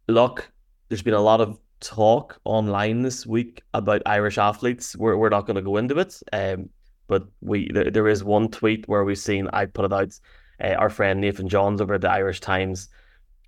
look, 0.07 0.53
there's 0.89 1.01
been 1.01 1.15
a 1.15 1.21
lot 1.21 1.41
of 1.41 1.59
talk 1.81 2.39
online 2.45 3.01
this 3.01 3.27
week 3.27 3.63
about 3.73 4.03
Irish 4.05 4.37
athletes. 4.37 4.95
We're, 4.95 5.17
we're 5.17 5.31
not 5.31 5.47
going 5.47 5.57
to 5.57 5.63
go 5.63 5.79
into 5.79 5.99
it. 5.99 6.21
Um, 6.35 6.69
but 7.07 7.25
we 7.41 7.71
there, 7.73 7.91
there 7.91 8.09
is 8.09 8.23
one 8.23 8.49
tweet 8.51 8.87
where 8.87 9.05
we've 9.05 9.19
seen, 9.19 9.49
I 9.53 9.65
put 9.65 9.87
it 9.87 9.93
out, 9.93 10.13
uh, 10.63 10.75
our 10.75 10.91
friend 10.91 11.21
Nathan 11.21 11.49
Johns 11.49 11.81
over 11.81 11.95
at 11.95 12.03
the 12.03 12.11
Irish 12.11 12.41
Times 12.41 12.89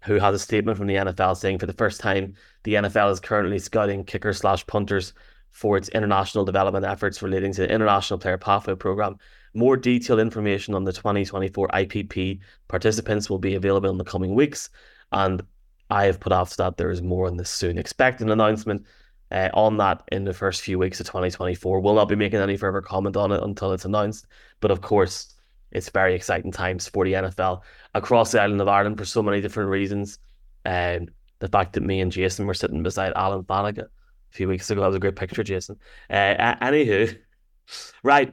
who 0.05 0.15
has 0.15 0.35
a 0.35 0.39
statement 0.39 0.77
from 0.77 0.87
the 0.87 0.95
NFL 0.95 1.37
saying 1.37 1.59
for 1.59 1.67
the 1.67 1.73
first 1.73 2.01
time, 2.01 2.35
the 2.65 2.75
NFL 2.75 3.13
is 3.13 3.21
currently 3.21 3.59
scouting 3.59 4.05
kickers 4.05 4.39
slash 4.39 4.67
punters 4.67 5.13
for 5.51 5.77
its 5.77 5.89
international 5.91 6.45
development 6.45 6.85
efforts 6.85 7.23
relating 7.23 7.53
to 7.53 7.63
the 7.63 7.73
International 7.73 8.19
Player 8.19 8.39
Pathway 8.39 8.75
Program. 8.75 9.17
More 9.55 9.77
detailed 9.77 10.19
information 10.19 10.75
on 10.75 10.85
the 10.85 10.93
2024 10.93 11.69
IPP 11.69 12.41
participants 12.69 13.29
will 13.29 13.39
be 13.39 13.55
available 13.55 13.91
in 13.91 13.99
the 13.99 14.05
coming 14.05 14.35
weeks, 14.35 14.71
and 15.13 15.43
I 15.91 16.07
have 16.07 16.21
put 16.21 16.33
off 16.33 16.57
that 16.57 16.79
there 16.79 16.91
is 16.91 17.03
more 17.03 17.27
on 17.27 17.37
this 17.37 17.51
soon. 17.51 17.77
Expect 17.77 18.23
an 18.23 18.31
announcement 18.31 18.87
uh, 19.31 19.51
on 19.53 19.77
that 19.77 20.03
in 20.11 20.25
the 20.25 20.33
first 20.33 20.63
few 20.63 20.79
weeks 20.79 21.01
of 21.01 21.07
2024. 21.07 21.81
We'll 21.81 21.95
not 21.95 22.09
be 22.09 22.17
making 22.17 22.41
any 22.41 22.57
further 22.57 22.81
comment 22.81 23.17
on 23.17 23.31
it 23.31 23.43
until 23.43 23.73
it's 23.73 23.85
announced, 23.85 24.27
but 24.61 24.71
of 24.71 24.81
course, 24.81 25.32
it's 25.73 25.89
very 25.89 26.15
exciting 26.15 26.53
times 26.53 26.89
for 26.89 27.05
the 27.05 27.15
NFL 27.15 27.63
across 27.95 28.33
the 28.33 28.41
island 28.41 28.61
of 28.61 28.69
Ireland 28.69 28.99
for 28.99 29.05
so 29.05 29.23
many 29.23 29.41
different 29.41 29.71
reasons. 29.71 30.19
And 30.65 31.09
um, 31.09 31.15
the 31.41 31.49
fact 31.49 31.73
that 31.73 31.83
me 31.83 32.01
and 32.01 32.13
Jason 32.13 32.47
were 32.47 32.55
sitting 32.55 32.83
beside 32.83 33.13
Alan 33.17 33.45
Flanagan 33.45 33.87
a 33.87 34.35
few 34.35 34.49
weeks 34.49 34.71
ago, 34.71 34.81
that 34.81 34.87
was 34.87 34.97
a 34.97 35.01
great 35.01 35.17
picture, 35.17 35.43
Jason. 35.43 35.77
Uh, 36.09 36.55
anywho, 36.63 37.17
right. 38.03 38.33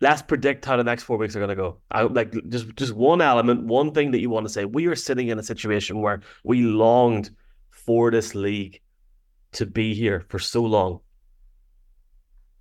Let's 0.00 0.22
predict 0.22 0.64
how 0.64 0.76
the 0.76 0.84
next 0.84 1.04
four 1.04 1.18
weeks 1.18 1.36
are 1.36 1.40
going 1.40 1.50
to 1.50 1.54
go. 1.54 1.78
I 1.90 2.02
like 2.02 2.34
just 2.48 2.74
just 2.74 2.94
one 2.94 3.20
element, 3.20 3.64
one 3.64 3.92
thing 3.92 4.10
that 4.12 4.20
you 4.20 4.30
want 4.30 4.46
to 4.46 4.52
say. 4.52 4.64
We 4.64 4.86
are 4.86 4.96
sitting 4.96 5.28
in 5.28 5.38
a 5.38 5.42
situation 5.42 6.00
where 6.00 6.22
we 6.42 6.62
longed 6.62 7.30
for 7.70 8.10
this 8.10 8.34
league 8.34 8.80
to 9.52 9.66
be 9.66 9.94
here 9.94 10.24
for 10.28 10.38
so 10.38 10.62
long. 10.62 11.00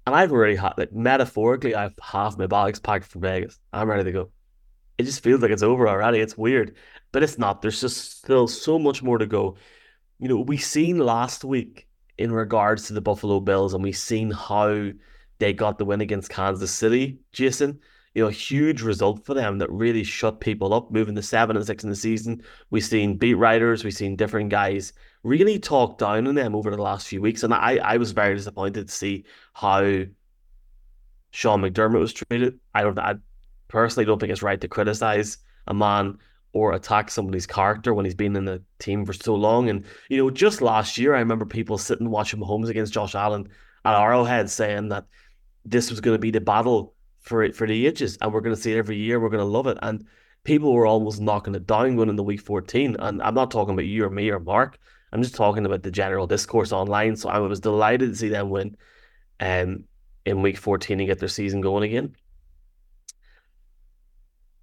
And 0.05 0.15
I've 0.15 0.31
already 0.31 0.55
had, 0.55 0.73
like, 0.77 0.91
metaphorically, 0.91 1.75
I've 1.75 1.93
half 2.01 2.37
my 2.37 2.47
bags 2.47 2.79
packed 2.79 3.05
for 3.05 3.19
Vegas. 3.19 3.59
I'm 3.71 3.89
ready 3.89 4.03
to 4.03 4.11
go. 4.11 4.31
It 4.97 5.03
just 5.03 5.23
feels 5.23 5.41
like 5.41 5.51
it's 5.51 5.63
over 5.63 5.87
already. 5.87 6.19
It's 6.19 6.37
weird, 6.37 6.75
but 7.11 7.23
it's 7.23 7.37
not. 7.37 7.61
There's 7.61 7.81
just 7.81 8.19
still 8.19 8.47
so 8.47 8.77
much 8.77 9.01
more 9.01 9.17
to 9.17 9.25
go. 9.25 9.55
You 10.19 10.27
know, 10.29 10.41
we 10.41 10.57
seen 10.57 10.97
last 10.99 11.43
week 11.43 11.87
in 12.17 12.31
regards 12.31 12.87
to 12.87 12.93
the 12.93 13.01
Buffalo 13.01 13.39
Bills, 13.39 13.73
and 13.73 13.83
we 13.83 13.91
seen 13.91 14.29
how 14.29 14.89
they 15.39 15.53
got 15.53 15.77
the 15.77 15.85
win 15.85 16.01
against 16.01 16.29
Kansas 16.29 16.71
City, 16.71 17.19
Jason. 17.31 17.79
You 18.13 18.23
know, 18.23 18.29
huge 18.29 18.81
result 18.81 19.25
for 19.25 19.33
them 19.33 19.57
that 19.57 19.71
really 19.71 20.03
shut 20.03 20.39
people 20.39 20.73
up, 20.73 20.91
moving 20.91 21.15
to 21.15 21.21
seven 21.21 21.55
and 21.55 21.65
six 21.65 21.83
in 21.83 21.89
the 21.89 21.95
season. 21.95 22.43
We've 22.69 22.83
seen 22.83 23.17
beat 23.17 23.35
writers, 23.35 23.83
we've 23.83 23.93
seen 23.93 24.15
different 24.15 24.49
guys 24.49 24.93
really 25.23 25.57
talk 25.57 25.97
down 25.97 26.27
on 26.27 26.35
them 26.35 26.55
over 26.55 26.69
the 26.69 26.81
last 26.81 27.07
few 27.07 27.21
weeks. 27.21 27.43
And 27.43 27.53
I, 27.53 27.77
I 27.77 27.97
was 27.97 28.11
very 28.11 28.35
disappointed 28.35 28.87
to 28.87 28.93
see 28.93 29.25
how 29.53 29.81
Sean 31.31 31.61
McDermott 31.61 31.99
was 31.99 32.13
treated. 32.13 32.59
I 32.73 32.83
don't 32.83 32.99
I 32.99 33.15
personally 33.67 34.05
don't 34.05 34.19
think 34.19 34.31
it's 34.31 34.43
right 34.43 34.61
to 34.61 34.67
criticize 34.67 35.37
a 35.67 35.73
man 35.73 36.19
or 36.51 36.73
attack 36.73 37.09
somebody's 37.09 37.47
character 37.47 37.93
when 37.93 38.05
he's 38.05 38.13
been 38.13 38.35
in 38.35 38.45
the 38.45 38.61
team 38.77 39.05
for 39.05 39.13
so 39.13 39.33
long. 39.33 39.69
And, 39.69 39.85
you 40.09 40.17
know, 40.17 40.29
just 40.29 40.61
last 40.61 40.97
year 40.97 41.15
I 41.15 41.19
remember 41.19 41.45
people 41.45 41.79
sitting 41.79 42.09
watching 42.09 42.39
Mahomes 42.39 42.69
against 42.69 42.93
Josh 42.93 43.15
Allen 43.15 43.49
at 43.85 43.95
Arrowhead 43.95 44.49
saying 44.49 44.89
that 44.89 45.05
this 45.65 45.89
was 45.89 46.01
going 46.01 46.13
to 46.15 46.19
be 46.19 46.29
the 46.29 46.41
battle 46.41 46.93
for 47.23 47.51
for 47.53 47.65
the 47.65 47.87
ages 47.87 48.17
and 48.21 48.31
we're 48.31 48.41
going 48.41 48.55
to 48.55 48.61
see 48.61 48.73
it 48.73 48.77
every 48.77 48.97
year, 48.97 49.19
we're 49.19 49.29
going 49.29 49.39
to 49.39 49.45
love 49.45 49.67
it. 49.67 49.77
And 49.81 50.05
people 50.43 50.73
were 50.73 50.85
almost 50.85 51.21
knocking 51.21 51.55
it 51.55 51.65
down 51.65 51.95
going 51.95 52.09
into 52.09 52.23
week 52.23 52.41
14. 52.41 52.97
And 52.99 53.21
I'm 53.21 53.33
not 53.33 53.51
talking 53.51 53.73
about 53.73 53.85
you 53.85 54.05
or 54.05 54.09
me 54.09 54.29
or 54.29 54.39
Mark. 54.39 54.77
I'm 55.11 55.21
just 55.21 55.35
talking 55.35 55.65
about 55.65 55.83
the 55.83 55.91
general 55.91 56.27
discourse 56.27 56.71
online. 56.71 57.15
So 57.15 57.29
I 57.29 57.39
was 57.39 57.59
delighted 57.59 58.11
to 58.11 58.15
see 58.15 58.29
them 58.29 58.49
win 58.49 58.75
um, 59.39 59.85
in 60.25 60.41
week 60.41 60.57
14 60.57 60.99
and 60.99 61.07
get 61.07 61.19
their 61.19 61.29
season 61.29 61.61
going 61.61 61.83
again. 61.83 62.15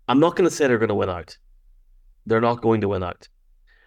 I'm 0.09 0.21
not 0.21 0.37
going 0.37 0.49
to 0.49 0.55
say 0.55 0.67
they're 0.67 0.79
going 0.79 0.89
to 0.89 0.95
win 0.95 1.09
out. 1.09 1.39
They're 2.27 2.41
not 2.41 2.63
going 2.63 2.81
to 2.83 2.89
win 2.89 3.03
out. 3.03 3.29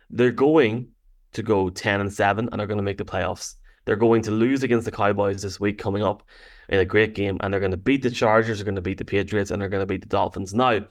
They're 0.10 0.32
going 0.32 0.88
to 1.34 1.44
go 1.44 1.70
10 1.70 2.01
and 2.01 2.13
7 2.13 2.50
and 2.51 2.62
are 2.62 2.68
going 2.68 2.77
to 2.77 2.84
make 2.84 2.98
the 2.98 3.06
playoffs. 3.06 3.56
They're 3.85 3.95
going 3.95 4.21
to 4.23 4.31
lose 4.31 4.63
against 4.63 4.85
the 4.85 4.91
Cowboys 4.91 5.41
this 5.41 5.59
week 5.59 5.77
coming 5.77 6.03
up 6.03 6.23
in 6.69 6.79
a 6.79 6.85
great 6.85 7.15
game, 7.15 7.37
and 7.41 7.53
they're 7.53 7.59
going 7.59 7.71
to 7.71 7.77
beat 7.77 8.03
the 8.03 8.09
Chargers, 8.09 8.57
they're 8.57 8.65
going 8.65 8.75
to 8.75 8.81
beat 8.81 8.97
the 8.97 9.05
Patriots, 9.05 9.51
and 9.51 9.61
they're 9.61 9.69
going 9.69 9.81
to 9.81 9.87
beat 9.87 10.01
the 10.01 10.07
Dolphins. 10.07 10.53
Now, 10.53 10.81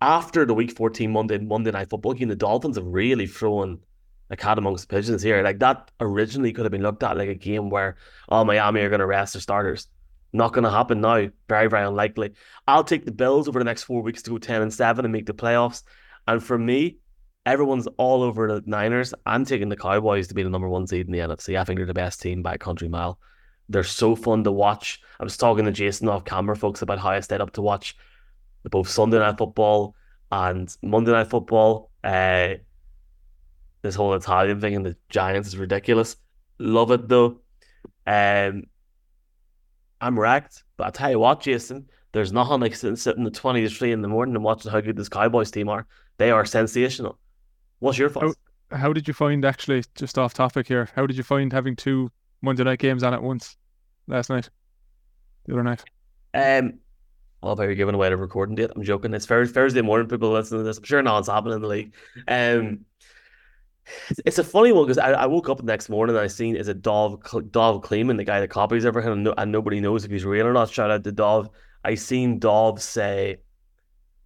after 0.00 0.44
the 0.44 0.54
week 0.54 0.76
14 0.76 1.12
Monday 1.12 1.38
Monday 1.38 1.70
night 1.70 1.90
football 1.90 2.14
game, 2.14 2.28
the 2.28 2.36
Dolphins 2.36 2.76
have 2.76 2.86
really 2.86 3.26
thrown 3.26 3.80
a 4.30 4.36
cat 4.36 4.58
amongst 4.58 4.88
the 4.88 4.94
pigeons 4.94 5.22
here. 5.22 5.42
Like 5.42 5.58
that 5.60 5.90
originally 6.00 6.52
could 6.52 6.64
have 6.64 6.72
been 6.72 6.82
looked 6.82 7.02
at 7.02 7.16
like 7.16 7.28
a 7.28 7.34
game 7.34 7.70
where 7.70 7.96
oh 8.28 8.44
Miami 8.44 8.80
are 8.80 8.90
going 8.90 9.00
to 9.00 9.06
rest 9.06 9.34
their 9.34 9.40
starters. 9.40 9.88
Not 10.32 10.52
going 10.52 10.64
to 10.64 10.70
happen 10.70 11.00
now. 11.00 11.28
Very 11.48 11.68
very 11.68 11.86
unlikely. 11.86 12.34
I'll 12.66 12.84
take 12.84 13.04
the 13.04 13.12
Bills 13.12 13.48
over 13.48 13.58
the 13.58 13.64
next 13.64 13.84
four 13.84 14.02
weeks 14.02 14.22
to 14.22 14.30
go 14.30 14.38
ten 14.38 14.62
and 14.62 14.72
seven 14.72 15.04
and 15.04 15.12
make 15.12 15.26
the 15.26 15.34
playoffs. 15.34 15.82
And 16.26 16.42
for 16.42 16.58
me, 16.58 16.98
everyone's 17.48 17.86
all 17.96 18.22
over 18.22 18.46
the 18.46 18.62
Niners. 18.66 19.14
I'm 19.24 19.44
taking 19.44 19.70
the 19.70 19.76
Cowboys 19.76 20.28
to 20.28 20.34
be 20.34 20.42
the 20.42 20.50
number 20.50 20.68
one 20.68 20.86
seed 20.86 21.06
in 21.06 21.12
the 21.12 21.20
NFC. 21.20 21.58
I 21.58 21.64
think 21.64 21.78
they're 21.78 21.86
the 21.86 21.94
best 21.94 22.20
team 22.20 22.42
by 22.42 22.54
a 22.54 22.58
country 22.58 22.88
mile. 22.88 23.18
They're 23.70 23.84
so 23.84 24.14
fun 24.14 24.44
to 24.44 24.52
watch. 24.52 25.00
I 25.18 25.24
was 25.24 25.36
talking 25.36 25.64
to 25.64 25.72
Jason 25.72 26.08
off 26.08 26.26
camera, 26.26 26.56
folks, 26.56 26.82
about 26.82 26.98
how 26.98 27.10
I 27.10 27.20
stayed 27.20 27.40
up 27.40 27.52
to 27.52 27.62
watch 27.62 27.96
both 28.70 28.88
Sunday 28.88 29.18
night 29.18 29.38
football 29.38 29.94
and 30.30 30.74
Monday 30.82 31.12
night 31.12 31.28
football. 31.30 31.90
Uh, 32.04 32.54
this 33.80 33.94
whole 33.94 34.14
Italian 34.14 34.60
thing 34.60 34.76
and 34.76 34.84
the 34.84 34.96
Giants 35.08 35.48
is 35.48 35.56
ridiculous. 35.56 36.16
Love 36.58 36.90
it 36.90 37.08
though. 37.08 37.40
Um, 38.06 38.64
I'm 40.00 40.18
wrecked, 40.18 40.64
but 40.76 40.86
I 40.86 40.90
tell 40.90 41.10
you 41.10 41.18
what, 41.18 41.40
Jason, 41.40 41.88
there's 42.12 42.32
nothing 42.32 42.60
like 42.60 42.74
sitting, 42.74 42.96
sitting 42.96 43.26
at 43.26 43.34
20 43.34 43.62
to 43.62 43.68
3 43.74 43.92
in 43.92 44.02
the 44.02 44.08
morning 44.08 44.34
and 44.34 44.44
watching 44.44 44.70
how 44.70 44.80
good 44.80 44.96
this 44.96 45.08
Cowboys 45.08 45.50
team 45.50 45.68
are. 45.70 45.86
They 46.18 46.30
are 46.30 46.44
sensational. 46.44 47.18
What's 47.80 47.98
your 47.98 48.08
thoughts? 48.08 48.36
How, 48.70 48.76
how 48.76 48.92
did 48.92 49.06
you 49.06 49.14
find, 49.14 49.44
actually, 49.44 49.84
just 49.94 50.18
off 50.18 50.34
topic 50.34 50.66
here, 50.66 50.88
how 50.94 51.06
did 51.06 51.16
you 51.16 51.22
find 51.22 51.52
having 51.52 51.76
two 51.76 52.10
Monday 52.42 52.64
night 52.64 52.78
games 52.78 53.02
on 53.02 53.14
at 53.14 53.22
once 53.22 53.56
last 54.06 54.30
night, 54.30 54.50
the 55.46 55.52
other 55.54 55.62
night? 55.62 55.84
Um, 56.34 56.80
well, 57.42 57.54
were 57.54 57.74
giving 57.74 57.94
away 57.94 58.08
the 58.08 58.16
recording 58.16 58.56
date, 58.56 58.70
I'm 58.74 58.82
joking. 58.82 59.14
It's 59.14 59.26
Thursday 59.26 59.80
morning. 59.80 60.08
People 60.08 60.32
listening 60.32 60.60
to 60.60 60.64
this. 60.64 60.78
I'm 60.78 60.84
sure 60.84 61.02
nothing's 61.02 61.28
happening 61.28 61.54
in 61.54 61.62
the 61.62 61.68
league. 61.68 61.94
Um, 62.26 62.80
it's 64.26 64.38
a 64.38 64.44
funny 64.44 64.72
one 64.72 64.84
because 64.84 64.98
I, 64.98 65.12
I, 65.12 65.26
woke 65.26 65.48
up 65.48 65.58
the 65.58 65.64
next 65.64 65.88
morning 65.88 66.14
and 66.14 66.22
I 66.22 66.26
seen 66.26 66.56
is 66.56 66.68
a 66.68 66.74
Dov 66.74 67.22
Dov 67.50 67.82
Kleiman, 67.82 68.16
the 68.16 68.24
guy 68.24 68.40
that 68.40 68.48
copies 68.48 68.84
everything, 68.84 69.12
and, 69.12 69.24
no, 69.24 69.34
and, 69.38 69.52
nobody 69.52 69.80
knows 69.80 70.04
if 70.04 70.10
he's 70.10 70.24
real 70.24 70.46
or 70.46 70.52
not. 70.52 70.70
Shout 70.70 70.90
out 70.90 71.04
to 71.04 71.12
Dov. 71.12 71.48
I 71.84 71.94
seen 71.94 72.38
Dov 72.38 72.82
say, 72.82 73.38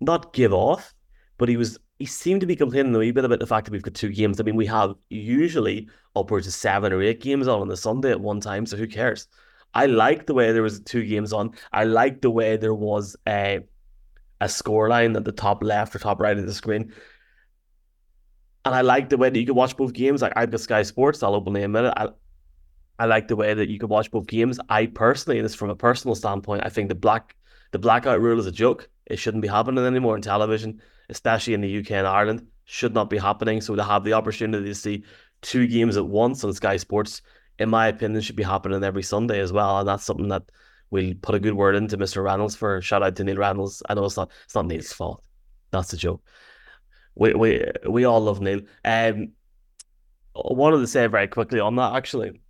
not 0.01 0.33
give 0.33 0.53
off, 0.53 0.95
but 1.39 1.49
he 1.49 1.57
was 1.57 1.79
he 2.03 2.07
seemed 2.07 2.41
to 2.41 2.49
be 2.49 2.57
complaining 2.57 2.93
a 2.97 2.99
wee 2.99 3.13
bit 3.13 3.25
about 3.25 3.39
the 3.39 3.47
fact 3.47 3.65
that 3.65 3.71
we've 3.71 3.81
got 3.81 3.95
two 3.95 4.09
games. 4.09 4.41
I 4.41 4.43
mean, 4.43 4.57
we 4.57 4.67
have 4.67 4.97
usually 5.09 5.89
upwards 6.17 6.49
of 6.49 6.53
seven 6.53 6.93
or 6.93 7.01
eight 7.01 7.21
games 7.21 7.47
on 7.47 7.61
on 7.61 7.69
the 7.69 7.77
Sunday 7.77 8.11
at 8.11 8.21
one 8.21 8.41
time, 8.41 8.67
so 8.67 8.77
who 8.77 8.89
cares? 8.89 9.29
I 9.73 9.87
like 9.87 10.27
the 10.27 10.35
way 10.35 10.51
there 10.51 10.65
was 10.65 10.81
two 10.81 11.05
games 11.05 11.33
on. 11.33 11.53
I 11.73 11.85
like 11.85 12.21
the 12.21 12.31
way 12.31 12.57
there 12.57 12.75
was 12.75 13.15
eh, 13.27 13.59
a 14.41 14.47
a 14.47 14.49
score 14.49 14.89
line 14.89 15.15
at 15.15 15.25
the 15.25 15.31
top 15.31 15.63
left 15.63 15.95
or 15.95 16.01
top 16.01 16.21
right 16.21 16.37
of 16.37 16.45
the 16.45 16.53
screen 16.53 16.93
and 18.65 18.75
I 18.75 18.81
like 18.81 19.09
the 19.09 19.17
way 19.17 19.31
that 19.31 19.39
you 19.41 19.47
can 19.47 19.55
watch 19.55 19.77
both 19.77 19.93
games. 19.93 20.23
Like 20.23 20.33
I've 20.37 20.51
got 20.51 20.61
Sky 20.61 20.83
Sports, 20.83 21.23
I'll 21.23 21.35
openly 21.35 21.63
admit 21.63 21.85
it. 21.85 21.95
I, 21.97 22.09
I 22.99 23.07
like 23.07 23.29
the 23.29 23.37
way 23.37 23.55
that 23.55 23.69
you 23.69 23.79
can 23.79 23.89
watch 23.89 24.11
both 24.11 24.27
games. 24.27 24.61
I 24.69 24.87
personally, 24.87 25.39
and 25.39 25.45
this 25.45 25.55
from 25.55 25.71
a 25.71 25.77
personal 25.77 26.15
standpoint, 26.15 26.63
I 26.65 26.69
think 26.69 26.89
the 26.89 26.95
black 26.95 27.37
the 27.73 27.79
blackout 27.79 28.21
rule 28.21 28.39
is 28.39 28.47
a 28.47 28.53
joke. 28.53 28.89
It 29.07 29.19
shouldn't 29.19 29.43
be 29.43 29.49
happening 29.49 29.85
anymore 29.85 30.15
in 30.17 30.23
television, 30.23 30.81
especially 31.13 31.55
in 31.55 31.61
the 31.61 31.79
UK 31.79 31.93
and 31.93 32.07
Ireland. 32.07 32.47
Should 32.65 32.95
not 32.95 33.11
be 33.11 33.19
happening. 33.19 33.61
So 33.61 33.77
to 33.77 33.85
have 33.85 34.05
the 34.05 34.15
opportunity 34.15 34.65
to 34.65 34.75
see 34.75 35.05
two 35.43 35.67
games 35.67 35.97
at 35.97 36.07
once 36.07 36.43
on 36.43 36.53
Sky 36.53 36.77
Sports, 36.77 37.23
in 37.59 37.69
my 37.69 37.89
opinion, 37.89 38.21
should 38.23 38.37
be 38.37 38.43
happening 38.43 38.83
every 38.83 39.03
Sunday 39.03 39.41
as 39.41 39.53
well. 39.53 39.79
And 39.79 39.89
that's 39.89 40.05
something 40.05 40.29
that 40.29 40.45
we'll 40.91 41.15
put 41.23 41.35
a 41.35 41.41
good 41.41 41.55
word 41.55 41.77
into 41.77 41.99
Mr. 41.99 42.25
Reynolds 42.25 42.57
for. 42.57 42.81
Shout 42.81 43.03
out 43.03 43.17
to 43.17 43.25
Neil 43.25 43.37
Reynolds. 43.37 43.83
I 43.89 43.95
know 43.95 44.05
it's 44.05 44.17
not 44.17 44.31
it's 44.45 44.55
not 44.55 44.67
Neil's 44.67 44.93
fault. 44.93 45.23
That's 45.71 45.93
a 45.93 45.97
joke 45.97 46.23
we 47.15 47.35
we 47.35 47.65
we 47.89 48.05
all 48.05 48.21
love 48.21 48.41
Neil. 48.41 48.61
Um, 48.85 49.33
I 50.35 50.53
wanted 50.53 50.79
to 50.79 50.87
say 50.87 51.07
very 51.07 51.29
quickly 51.29 51.61
on 51.61 51.77
that 51.77 51.95
actually. 51.95 52.41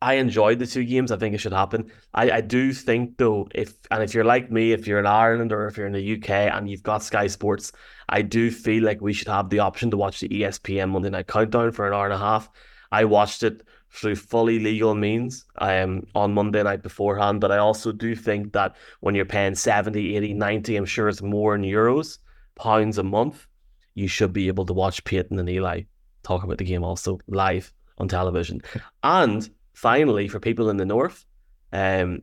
I 0.00 0.14
enjoyed 0.14 0.58
the 0.58 0.66
two 0.66 0.84
games. 0.84 1.10
I 1.10 1.16
think 1.16 1.34
it 1.34 1.38
should 1.38 1.52
happen. 1.52 1.90
I, 2.14 2.30
I 2.30 2.40
do 2.40 2.72
think 2.72 3.18
though, 3.18 3.48
if 3.54 3.74
and 3.90 4.02
if 4.02 4.14
you're 4.14 4.24
like 4.24 4.50
me, 4.50 4.72
if 4.72 4.86
you're 4.86 5.00
in 5.00 5.06
Ireland 5.06 5.52
or 5.52 5.66
if 5.66 5.76
you're 5.76 5.86
in 5.86 5.92
the 5.92 6.16
UK 6.16 6.30
and 6.30 6.70
you've 6.70 6.82
got 6.82 7.02
Sky 7.02 7.26
Sports, 7.26 7.72
I 8.08 8.22
do 8.22 8.50
feel 8.50 8.84
like 8.84 9.00
we 9.00 9.12
should 9.12 9.28
have 9.28 9.50
the 9.50 9.58
option 9.58 9.90
to 9.90 9.96
watch 9.96 10.20
the 10.20 10.28
ESPN 10.28 10.90
Monday 10.90 11.10
Night 11.10 11.26
Countdown 11.26 11.72
for 11.72 11.86
an 11.86 11.94
hour 11.94 12.04
and 12.04 12.14
a 12.14 12.18
half. 12.18 12.48
I 12.92 13.04
watched 13.04 13.42
it 13.42 13.62
through 13.90 14.16
fully 14.16 14.58
legal 14.58 14.94
means 14.94 15.44
um, 15.58 16.06
on 16.14 16.34
Monday 16.34 16.62
night 16.62 16.82
beforehand, 16.82 17.40
but 17.40 17.50
I 17.50 17.58
also 17.58 17.90
do 17.90 18.14
think 18.14 18.52
that 18.52 18.76
when 19.00 19.14
you're 19.14 19.24
paying 19.24 19.54
70, 19.54 20.16
80, 20.16 20.34
90, 20.34 20.76
I'm 20.76 20.84
sure 20.84 21.08
it's 21.08 21.22
more 21.22 21.54
in 21.54 21.62
euros, 21.62 22.18
pounds 22.54 22.98
a 22.98 23.02
month, 23.02 23.46
you 23.94 24.06
should 24.06 24.32
be 24.32 24.48
able 24.48 24.66
to 24.66 24.72
watch 24.72 25.02
Peyton 25.04 25.38
and 25.38 25.48
Eli 25.48 25.82
talk 26.22 26.44
about 26.44 26.58
the 26.58 26.64
game 26.64 26.84
also 26.84 27.18
live 27.26 27.72
on 27.96 28.08
television. 28.08 28.60
And 29.02 29.48
finally, 29.78 30.26
for 30.26 30.40
people 30.40 30.70
in 30.70 30.76
the 30.76 30.84
north, 30.84 31.24
um, 31.72 32.22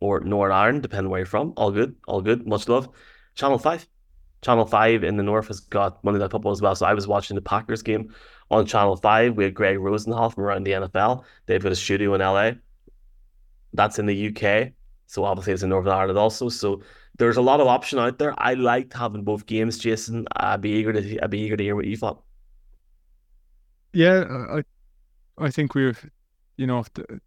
or 0.00 0.20
Northern 0.20 0.56
Ireland, 0.56 0.82
depending 0.82 1.10
where 1.10 1.20
you're 1.20 1.26
from, 1.26 1.52
all 1.56 1.70
good, 1.70 1.94
all 2.06 2.22
good, 2.22 2.46
much 2.46 2.68
love. 2.68 2.88
Channel 3.34 3.58
Five, 3.58 3.86
Channel 4.40 4.64
Five 4.64 5.04
in 5.04 5.16
the 5.16 5.22
north 5.22 5.48
has 5.48 5.60
got 5.60 6.02
Monday 6.02 6.20
Night 6.20 6.30
Football 6.30 6.52
as 6.52 6.62
well. 6.62 6.74
So 6.74 6.86
I 6.86 6.94
was 6.94 7.06
watching 7.06 7.34
the 7.34 7.42
Packers 7.42 7.82
game 7.82 8.14
on 8.50 8.64
Channel 8.64 8.96
Five. 8.96 9.36
We 9.36 9.44
had 9.44 9.54
Greg 9.54 9.78
Rosenthal 9.78 10.30
from 10.30 10.44
around 10.44 10.64
the 10.64 10.72
NFL. 10.72 11.24
They've 11.44 11.62
got 11.62 11.72
a 11.72 11.76
studio 11.76 12.14
in 12.14 12.20
LA. 12.22 12.52
That's 13.74 13.98
in 13.98 14.06
the 14.06 14.28
UK. 14.28 14.72
So 15.06 15.24
obviously 15.24 15.52
it's 15.52 15.62
in 15.62 15.68
Northern 15.68 15.92
Ireland 15.92 16.18
also. 16.18 16.48
So 16.48 16.80
there's 17.18 17.36
a 17.36 17.42
lot 17.42 17.60
of 17.60 17.66
option 17.66 17.98
out 17.98 18.18
there. 18.18 18.34
I 18.38 18.54
liked 18.54 18.94
having 18.94 19.22
both 19.22 19.44
games, 19.44 19.78
Jason. 19.78 20.26
I'd 20.34 20.62
be 20.62 20.70
eager 20.70 20.94
to 20.94 21.18
I'd 21.22 21.30
be 21.30 21.40
eager 21.40 21.56
to 21.58 21.62
hear 21.62 21.76
what 21.76 21.84
you 21.84 21.96
thought. 21.96 22.22
Yeah, 23.92 24.24
I 24.50 24.62
I 25.38 25.50
think 25.50 25.74
we're 25.74 25.94
you 26.56 26.66
know 26.66 26.84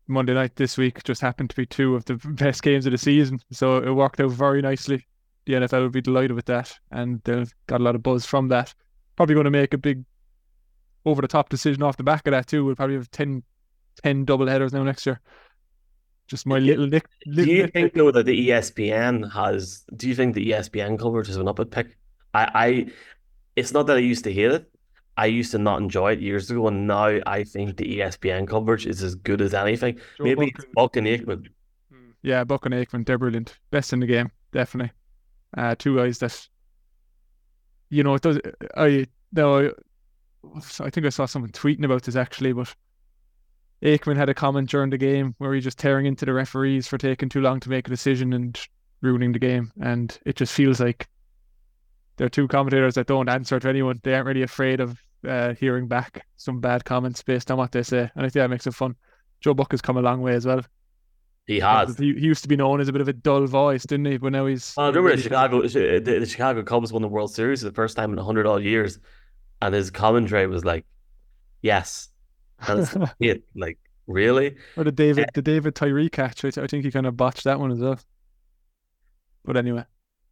Monday 0.08 0.34
night 0.34 0.56
this 0.56 0.78
week 0.78 1.04
just 1.04 1.22
happened 1.22 1.50
to 1.52 1.56
be 1.56 1.66
two 1.66 1.96
of 1.96 2.06
the 2.06 2.16
best 2.26 2.64
games 2.64 2.86
of 2.86 2.92
the 2.92 2.98
season, 2.98 3.40
so 3.52 3.78
it 3.78 3.92
worked 3.92 4.20
out 4.20 4.32
very 4.32 4.62
nicely. 4.62 5.06
The 5.46 5.54
NFL 5.54 5.84
would 5.84 5.92
be 5.92 6.02
delighted 6.02 6.34
with 6.34 6.46
that, 6.46 6.78
and 6.92 7.22
they've 7.24 7.52
got 7.68 7.82
a 7.82 7.84
lot 7.84 7.96
of 7.96 8.04
buzz 8.04 8.26
from 8.26 8.50
that. 8.50 8.74
Probably 9.16 9.36
going 9.36 9.46
to 9.46 9.52
make 9.52 9.74
a 9.74 9.78
big 9.78 10.04
over 11.06 11.22
the 11.22 11.28
top 11.28 11.50
decision 11.50 11.84
off 11.84 11.98
the 11.98 12.04
back 12.04 12.28
of 12.28 12.32
that 12.32 12.48
too. 12.48 12.66
We'll 12.66 12.76
probably 12.76 12.96
have 12.96 13.10
10, 13.12 13.44
10 14.04 14.26
double 14.26 14.48
headers 14.48 14.74
now 14.74 14.84
next 14.84 15.06
year. 15.06 15.20
Just 16.28 16.46
my 16.46 16.60
little 16.60 16.88
nick. 16.88 17.08
Do 17.34 17.44
you 17.44 17.68
think 17.68 17.94
though 17.94 18.12
that 18.12 18.28
the 18.28 18.50
ESPN 18.50 19.32
has? 19.34 19.84
Do 19.96 20.08
you 20.08 20.14
think 20.14 20.36
the 20.36 20.52
ESPN 20.52 21.00
coverage 21.00 21.28
has 21.28 21.38
been 21.38 21.48
up 21.48 21.60
at 21.60 21.72
pick? 21.72 21.98
I, 22.36 22.52
I, 22.54 22.86
it's 23.56 23.74
not 23.74 23.88
that 23.88 23.98
I 23.98 24.02
used 24.02 24.24
to 24.26 24.34
hate 24.34 24.52
it. 24.52 24.72
I 25.20 25.26
used 25.26 25.52
to 25.52 25.58
not 25.58 25.82
enjoy 25.82 26.14
it 26.14 26.22
years 26.22 26.50
ago, 26.50 26.70
and 26.70 26.88
now 26.88 27.20
I 27.26 27.44
think 27.44 27.76
the 27.76 28.00
ESPN 28.00 28.48
coverage 28.48 28.86
is 28.86 29.04
as 29.04 29.16
good 29.16 29.42
as 29.42 29.54
anything. 29.54 29.96
Joe 30.18 30.24
Maybe 30.24 30.46
Buck 30.46 30.56
it's 30.56 30.66
Buck 30.74 30.96
and 30.96 31.08
Aikman. 31.08 31.48
Yeah, 32.22 32.46
Buck 32.46 32.66
and 32.66 32.74
Aikman, 32.74 33.06
they're 33.06 33.18
brilliant. 33.18 33.58
Best 33.70 33.92
in 33.92 34.00
the 34.00 34.08
game, 34.08 34.32
definitely. 34.54 34.94
Uh, 35.58 35.76
two 35.78 35.98
guys 35.98 36.20
that, 36.20 36.48
you 37.90 38.02
know, 38.02 38.16
it 38.16 38.22
does. 38.22 38.40
I 38.78 39.08
no, 39.34 39.60
I, 39.60 39.72
I 40.80 40.90
think 40.90 41.06
I 41.06 41.10
saw 41.10 41.26
someone 41.26 41.52
tweeting 41.52 41.84
about 41.84 42.04
this 42.04 42.16
actually, 42.16 42.54
but 42.54 42.74
Aikman 43.84 44.16
had 44.16 44.30
a 44.30 44.34
comment 44.34 44.70
during 44.70 44.90
the 44.90 44.98
game 44.98 45.36
where 45.38 45.54
he 45.54 45.60
just 45.60 45.78
tearing 45.78 46.06
into 46.06 46.26
the 46.26 46.32
referees 46.32 46.88
for 46.88 46.98
taking 46.98 47.28
too 47.28 47.42
long 47.42 47.60
to 47.60 47.70
make 47.70 47.88
a 47.88 47.92
decision 47.92 48.32
and 48.32 48.58
ruining 49.02 49.34
the 49.34 49.40
game, 49.40 49.74
and 49.82 50.18
it 50.26 50.38
just 50.38 50.54
feels 50.54 50.80
like 50.80 51.10
they're 52.16 52.30
two 52.30 52.48
commentators 52.48 52.96
that 52.96 53.08
don't 53.08 53.28
answer 53.28 53.60
to 53.60 53.68
anyone. 53.68 54.00
They 54.02 54.16
aren't 54.16 54.28
really 54.28 54.44
afraid 54.44 54.80
of 54.80 55.04
uh, 55.28 55.54
hearing 55.54 55.88
back 55.88 56.26
some 56.38 56.60
bad 56.60 56.86
comments 56.86 57.22
based 57.24 57.52
on 57.52 57.58
what 57.58 57.72
they 57.72 57.84
say, 57.84 58.10
and 58.16 58.26
I 58.26 58.30
think 58.30 58.34
that 58.34 58.50
makes 58.50 58.68
it 58.68 58.74
fun. 58.74 58.96
Joe 59.42 59.54
Buck 59.54 59.72
has 59.72 59.82
come 59.82 59.98
a 59.98 60.02
long 60.02 60.22
way 60.22 60.34
as 60.34 60.46
well. 60.46 60.62
He 61.50 61.60
has. 61.60 61.98
He, 61.98 62.14
he 62.14 62.26
used 62.28 62.44
to 62.44 62.48
be 62.48 62.56
known 62.56 62.80
as 62.80 62.90
a 62.90 62.92
bit 62.92 63.02
of 63.02 63.08
a 63.08 63.14
dull 63.14 63.48
voice, 63.48 63.84
didn't 63.84 64.06
he? 64.06 64.18
But 64.18 64.34
now 64.34 64.46
he's. 64.46 64.74
Well, 64.78 64.86
I 64.86 64.90
remember 64.90 65.16
the 65.16 65.22
Chicago, 65.22 65.62
the, 65.68 66.00
the 66.00 66.26
Chicago 66.26 66.62
Cubs 66.62 66.94
won 66.94 67.02
the 67.02 67.08
World 67.08 67.34
Series 67.34 67.62
for 67.62 67.70
the 67.70 67.74
first 67.74 67.98
time 67.98 68.12
in 68.14 68.20
hundred 68.20 68.46
odd 68.46 68.62
years, 68.64 69.00
and 69.62 69.74
his 69.74 69.90
commentary 69.90 70.46
was 70.46 70.64
like, 70.64 70.86
"Yes, 71.62 72.10
it." 73.20 73.44
Like, 73.56 73.80
really? 74.06 74.58
Or 74.78 74.84
the 74.84 74.92
David, 74.92 75.30
the 75.34 75.42
David 75.42 75.74
Tyree 75.74 76.10
catch. 76.10 76.46
I, 76.46 76.50
I 76.50 76.68
think 76.68 76.86
he 76.86 76.92
kind 76.92 77.08
of 77.08 77.18
botched 77.18 77.46
that 77.46 77.60
one 77.60 77.72
as 77.72 77.80
well. 77.80 78.00
But 79.44 79.58
anyway, 79.58 79.86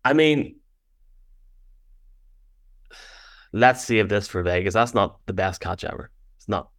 I 0.06 0.13
mean, 0.13 0.56
let's 3.57 3.83
save 3.83 4.09
this 4.09 4.27
for 4.27 4.43
Vegas. 4.43 4.73
That's 4.73 4.93
not 4.93 5.19
the 5.25 5.33
best 5.33 5.59
catch 5.61 5.83
ever. 5.83 6.09
It's 6.37 6.47
not. 6.47 6.69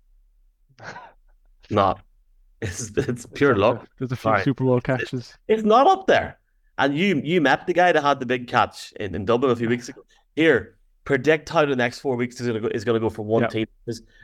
Not. 1.70 2.00
It's 2.62 2.90
it's 2.97 3.26
pure 3.26 3.54
luck. 3.56 3.87
there's 3.99 4.11
a 4.11 4.16
few. 4.16 4.38
Super 4.42 4.64
Bowl 4.64 4.80
catches. 4.80 5.37
It's 5.49 5.62
not 5.62 5.87
up 5.87 6.06
there. 6.06 6.38
And 6.78 6.97
you 6.97 7.20
you 7.23 7.40
met 7.40 7.66
the 7.66 7.75
guy 7.75 7.92
that 7.92 8.02
had 8.02 8.20
the 8.20 8.26
big 8.26 8.49
catch 8.49 8.92
in, 8.99 9.14
in 9.14 9.25
Dublin 9.26 9.52
a 9.52 9.56
few 9.56 9.68
weeks 9.68 9.88
ago. 9.88 10.00
Here, 10.35 10.78
predict 11.04 11.49
how 11.50 11.66
the 11.66 11.76
next 11.76 11.99
four 12.00 12.16
weeks 12.16 12.40
is 12.40 12.47
gonna 12.47 12.61
go 12.61 12.68
is 12.68 12.85
gonna 12.85 13.00
go 13.00 13.11
for 13.11 13.23
one 13.23 13.42
Yep. 13.42 13.50
team. 13.50 13.66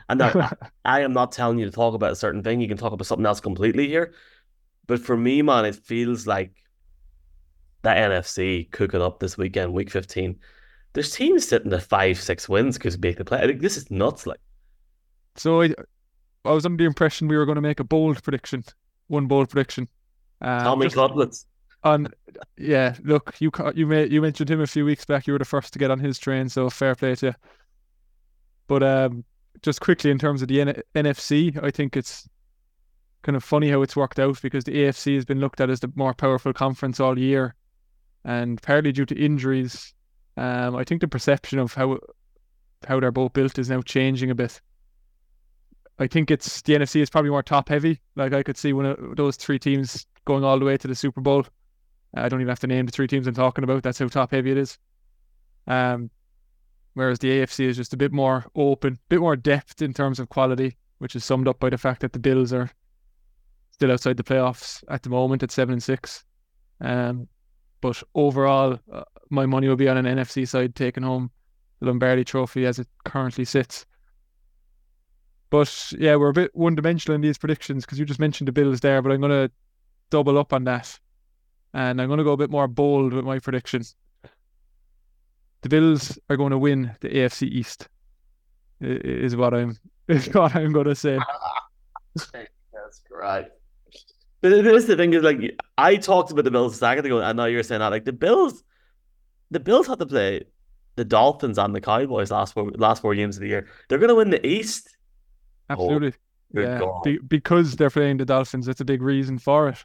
And 0.09 0.19
now 0.19 0.49
I 0.85 1.01
am 1.01 1.13
not 1.13 1.31
telling 1.33 1.59
you 1.59 1.65
to 1.65 1.71
talk 1.71 1.93
about 1.93 2.11
a 2.11 2.15
certain 2.15 2.41
thing. 2.43 2.59
You 2.61 2.67
can 2.67 2.77
talk 2.77 2.93
about 2.93 3.05
something 3.05 3.25
else 3.25 3.39
completely 3.39 3.87
here. 3.87 4.13
But 4.87 4.99
for 4.99 5.15
me, 5.15 5.41
man, 5.41 5.65
it 5.65 5.75
feels 5.75 6.25
like 6.27 6.51
that 7.83 7.97
NFC 7.97 8.69
cooking 8.71 9.01
up 9.01 9.19
this 9.19 9.37
weekend, 9.37 9.71
week 9.73 9.91
15. 9.91 10.37
There's 10.95 11.11
teams 11.11 11.47
sitting 11.47 11.71
at 11.73 11.83
five, 11.83 12.19
six 12.19 12.49
wins 12.49 12.77
because 12.77 12.97
make 12.97 13.17
the 13.17 13.25
play. 13.25 13.39
I 13.39 13.47
think 13.47 13.61
this 13.61 13.77
is 13.77 13.91
nuts. 13.91 14.25
Like, 14.25 14.39
So 15.35 15.61
I, 15.61 15.73
I 16.45 16.51
was 16.51 16.65
under 16.65 16.81
the 16.81 16.87
impression 16.87 17.27
we 17.27 17.37
were 17.37 17.45
going 17.45 17.57
to 17.57 17.61
make 17.61 17.81
a 17.81 17.83
bold 17.83 18.23
prediction, 18.23 18.63
one 19.07 19.27
bold 19.27 19.49
prediction. 19.49 19.89
Uh, 20.41 20.63
Tommy 20.63 20.89
Cutlets. 20.89 21.45
on, 21.83 22.07
yeah. 22.57 22.95
Look, 23.03 23.35
you 23.39 23.51
you 23.75 23.85
made 23.85 24.11
you 24.11 24.21
mentioned 24.21 24.49
him 24.49 24.61
a 24.61 24.67
few 24.67 24.85
weeks 24.85 25.05
back. 25.05 25.27
You 25.27 25.33
were 25.33 25.39
the 25.39 25.45
first 25.45 25.73
to 25.73 25.79
get 25.79 25.91
on 25.91 25.99
his 25.99 26.17
train, 26.17 26.47
so 26.49 26.69
fair 26.69 26.95
play 26.95 27.15
to 27.15 27.27
you. 27.27 27.33
But 28.67 28.81
um, 28.81 29.25
just 29.61 29.81
quickly 29.81 30.11
in 30.11 30.17
terms 30.17 30.41
of 30.41 30.47
the 30.47 30.61
N- 30.61 30.81
NFC, 30.95 31.61
I 31.61 31.71
think 31.71 31.97
it's 31.97 32.27
kind 33.21 33.35
of 33.35 33.43
funny 33.43 33.69
how 33.69 33.81
it's 33.81 33.95
worked 33.95 34.19
out 34.19 34.41
because 34.41 34.63
the 34.63 34.75
AFC 34.75 35.15
has 35.15 35.25
been 35.25 35.39
looked 35.39 35.59
at 35.59 35.69
as 35.69 35.81
the 35.81 35.91
more 35.95 36.13
powerful 36.13 36.53
conference 36.53 36.99
all 36.99 37.19
year, 37.19 37.55
and 38.23 38.61
partly 38.61 38.91
due 38.93 39.05
to 39.05 39.19
injuries. 39.19 39.93
Um, 40.37 40.75
I 40.75 40.83
think 40.83 41.01
the 41.01 41.07
perception 41.07 41.59
of 41.59 41.73
how 41.73 41.99
how 42.87 42.99
they're 42.99 43.11
both 43.11 43.33
built 43.33 43.57
is 43.57 43.69
now 43.69 43.81
changing 43.81 44.29
a 44.29 44.35
bit. 44.35 44.61
I 45.97 46.07
think 46.07 46.29
it's 46.29 46.61
the 46.61 46.73
NFC 46.73 47.01
is 47.01 47.09
probably 47.09 47.31
more 47.31 47.43
top 47.43 47.69
heavy. 47.69 48.01
Like 48.15 48.33
I 48.33 48.43
could 48.43 48.57
see 48.57 48.73
one 48.73 48.85
of 48.85 49.15
those 49.15 49.37
three 49.37 49.59
teams 49.59 50.05
going 50.25 50.43
all 50.43 50.59
the 50.59 50.65
way 50.65 50.77
to 50.77 50.87
the 50.87 50.95
Super 50.95 51.21
Bowl. 51.21 51.45
I 52.13 52.29
don't 52.29 52.41
even 52.41 52.49
have 52.49 52.59
to 52.59 52.67
name 52.67 52.85
the 52.85 52.91
three 52.91 53.07
teams 53.07 53.27
I'm 53.27 53.33
talking 53.33 53.63
about. 53.63 53.83
That's 53.83 53.99
how 53.99 54.07
top 54.07 54.31
heavy 54.31 54.51
it 54.51 54.57
is. 54.57 54.77
Um, 55.67 56.09
whereas 56.93 57.19
the 57.19 57.29
AFC 57.29 57.65
is 57.65 57.77
just 57.77 57.93
a 57.93 57.97
bit 57.97 58.11
more 58.11 58.45
open, 58.55 58.93
a 58.93 59.09
bit 59.09 59.19
more 59.19 59.35
depth 59.35 59.81
in 59.81 59.93
terms 59.93 60.19
of 60.19 60.29
quality, 60.29 60.77
which 60.99 61.15
is 61.15 61.25
summed 61.25 61.47
up 61.47 61.59
by 61.59 61.69
the 61.69 61.77
fact 61.77 62.01
that 62.01 62.13
the 62.13 62.19
Bills 62.19 62.53
are 62.53 62.69
still 63.71 63.91
outside 63.91 64.17
the 64.17 64.23
playoffs 64.23 64.83
at 64.89 65.03
the 65.03 65.09
moment 65.09 65.43
at 65.43 65.51
seven 65.51 65.73
and 65.73 65.83
six. 65.83 66.23
Um, 66.81 67.27
but 67.81 68.01
overall, 68.15 68.79
uh, 68.91 69.03
my 69.29 69.45
money 69.45 69.67
will 69.67 69.75
be 69.75 69.87
on 69.87 69.97
an 69.97 70.05
NFC 70.05 70.47
side 70.47 70.75
taking 70.75 71.03
home 71.03 71.31
the 71.79 71.87
Lombardi 71.87 72.23
Trophy 72.23 72.65
as 72.65 72.79
it 72.79 72.87
currently 73.03 73.45
sits. 73.45 73.85
But 75.49 75.93
yeah, 75.97 76.15
we're 76.15 76.29
a 76.29 76.33
bit 76.33 76.51
one 76.55 76.75
dimensional 76.75 77.15
in 77.15 77.21
these 77.21 77.37
predictions 77.37 77.85
because 77.85 77.99
you 77.99 78.05
just 78.05 78.19
mentioned 78.19 78.47
the 78.47 78.51
Bills 78.51 78.79
there, 78.79 79.01
but 79.01 79.11
I'm 79.11 79.21
going 79.21 79.47
to 79.47 79.51
double 80.09 80.37
up 80.37 80.53
on 80.53 80.63
that. 80.65 80.99
And 81.73 82.01
I'm 82.01 82.07
going 82.07 82.17
to 82.17 82.23
go 82.23 82.31
a 82.31 82.37
bit 82.37 82.49
more 82.49 82.67
bold 82.67 83.13
with 83.13 83.25
my 83.25 83.39
prediction. 83.39 83.83
The 85.61 85.69
Bills 85.69 86.17
are 86.29 86.37
going 86.37 86.51
to 86.51 86.57
win 86.57 86.95
the 87.01 87.09
AFC 87.09 87.47
East, 87.47 87.89
is 88.81 89.35
what 89.35 89.53
I'm 89.53 89.77
is 90.07 90.27
what 90.27 90.55
I'm 90.55 90.71
going 90.71 90.85
to 90.85 90.95
say. 90.95 91.19
That's 92.15 93.01
great. 93.09 93.47
But 94.41 94.51
it 94.51 94.67
is 94.67 94.85
the 94.85 94.95
thing 94.95 95.13
is 95.13 95.23
like 95.23 95.57
I 95.77 95.95
talked 95.95 96.31
about 96.31 96.45
the 96.45 96.51
Bills 96.51 96.75
a 96.75 96.77
second 96.77 97.05
ago, 97.05 97.19
and 97.19 97.35
now 97.35 97.45
you're 97.45 97.63
saying 97.63 97.79
that 97.79 97.87
like 97.87 98.05
the 98.05 98.13
Bills, 98.13 98.63
the 99.55 99.59
Bills 99.61 99.87
had 99.87 99.99
to 99.99 100.05
play 100.05 100.43
the 100.97 101.05
Dolphins 101.05 101.57
and 101.57 101.73
the 101.73 101.79
Cowboys 101.79 102.29
last 102.29 102.53
four 102.53 102.69
last 102.71 103.01
four 103.01 103.15
games 103.15 103.37
of 103.37 103.41
the 103.41 103.47
year. 103.47 103.67
They're 103.87 103.99
going 103.99 104.09
to 104.09 104.15
win 104.15 104.29
the 104.31 104.45
East. 104.45 104.97
Absolutely. 105.69 106.13
Good 106.53 106.63
yeah, 106.63 106.91
be, 107.03 107.19
because 107.25 107.77
they're 107.77 107.89
playing 107.89 108.17
the 108.17 108.25
Dolphins. 108.25 108.65
That's 108.65 108.81
a 108.81 108.85
big 108.85 109.01
reason 109.01 109.39
for 109.39 109.69
it. 109.69 109.83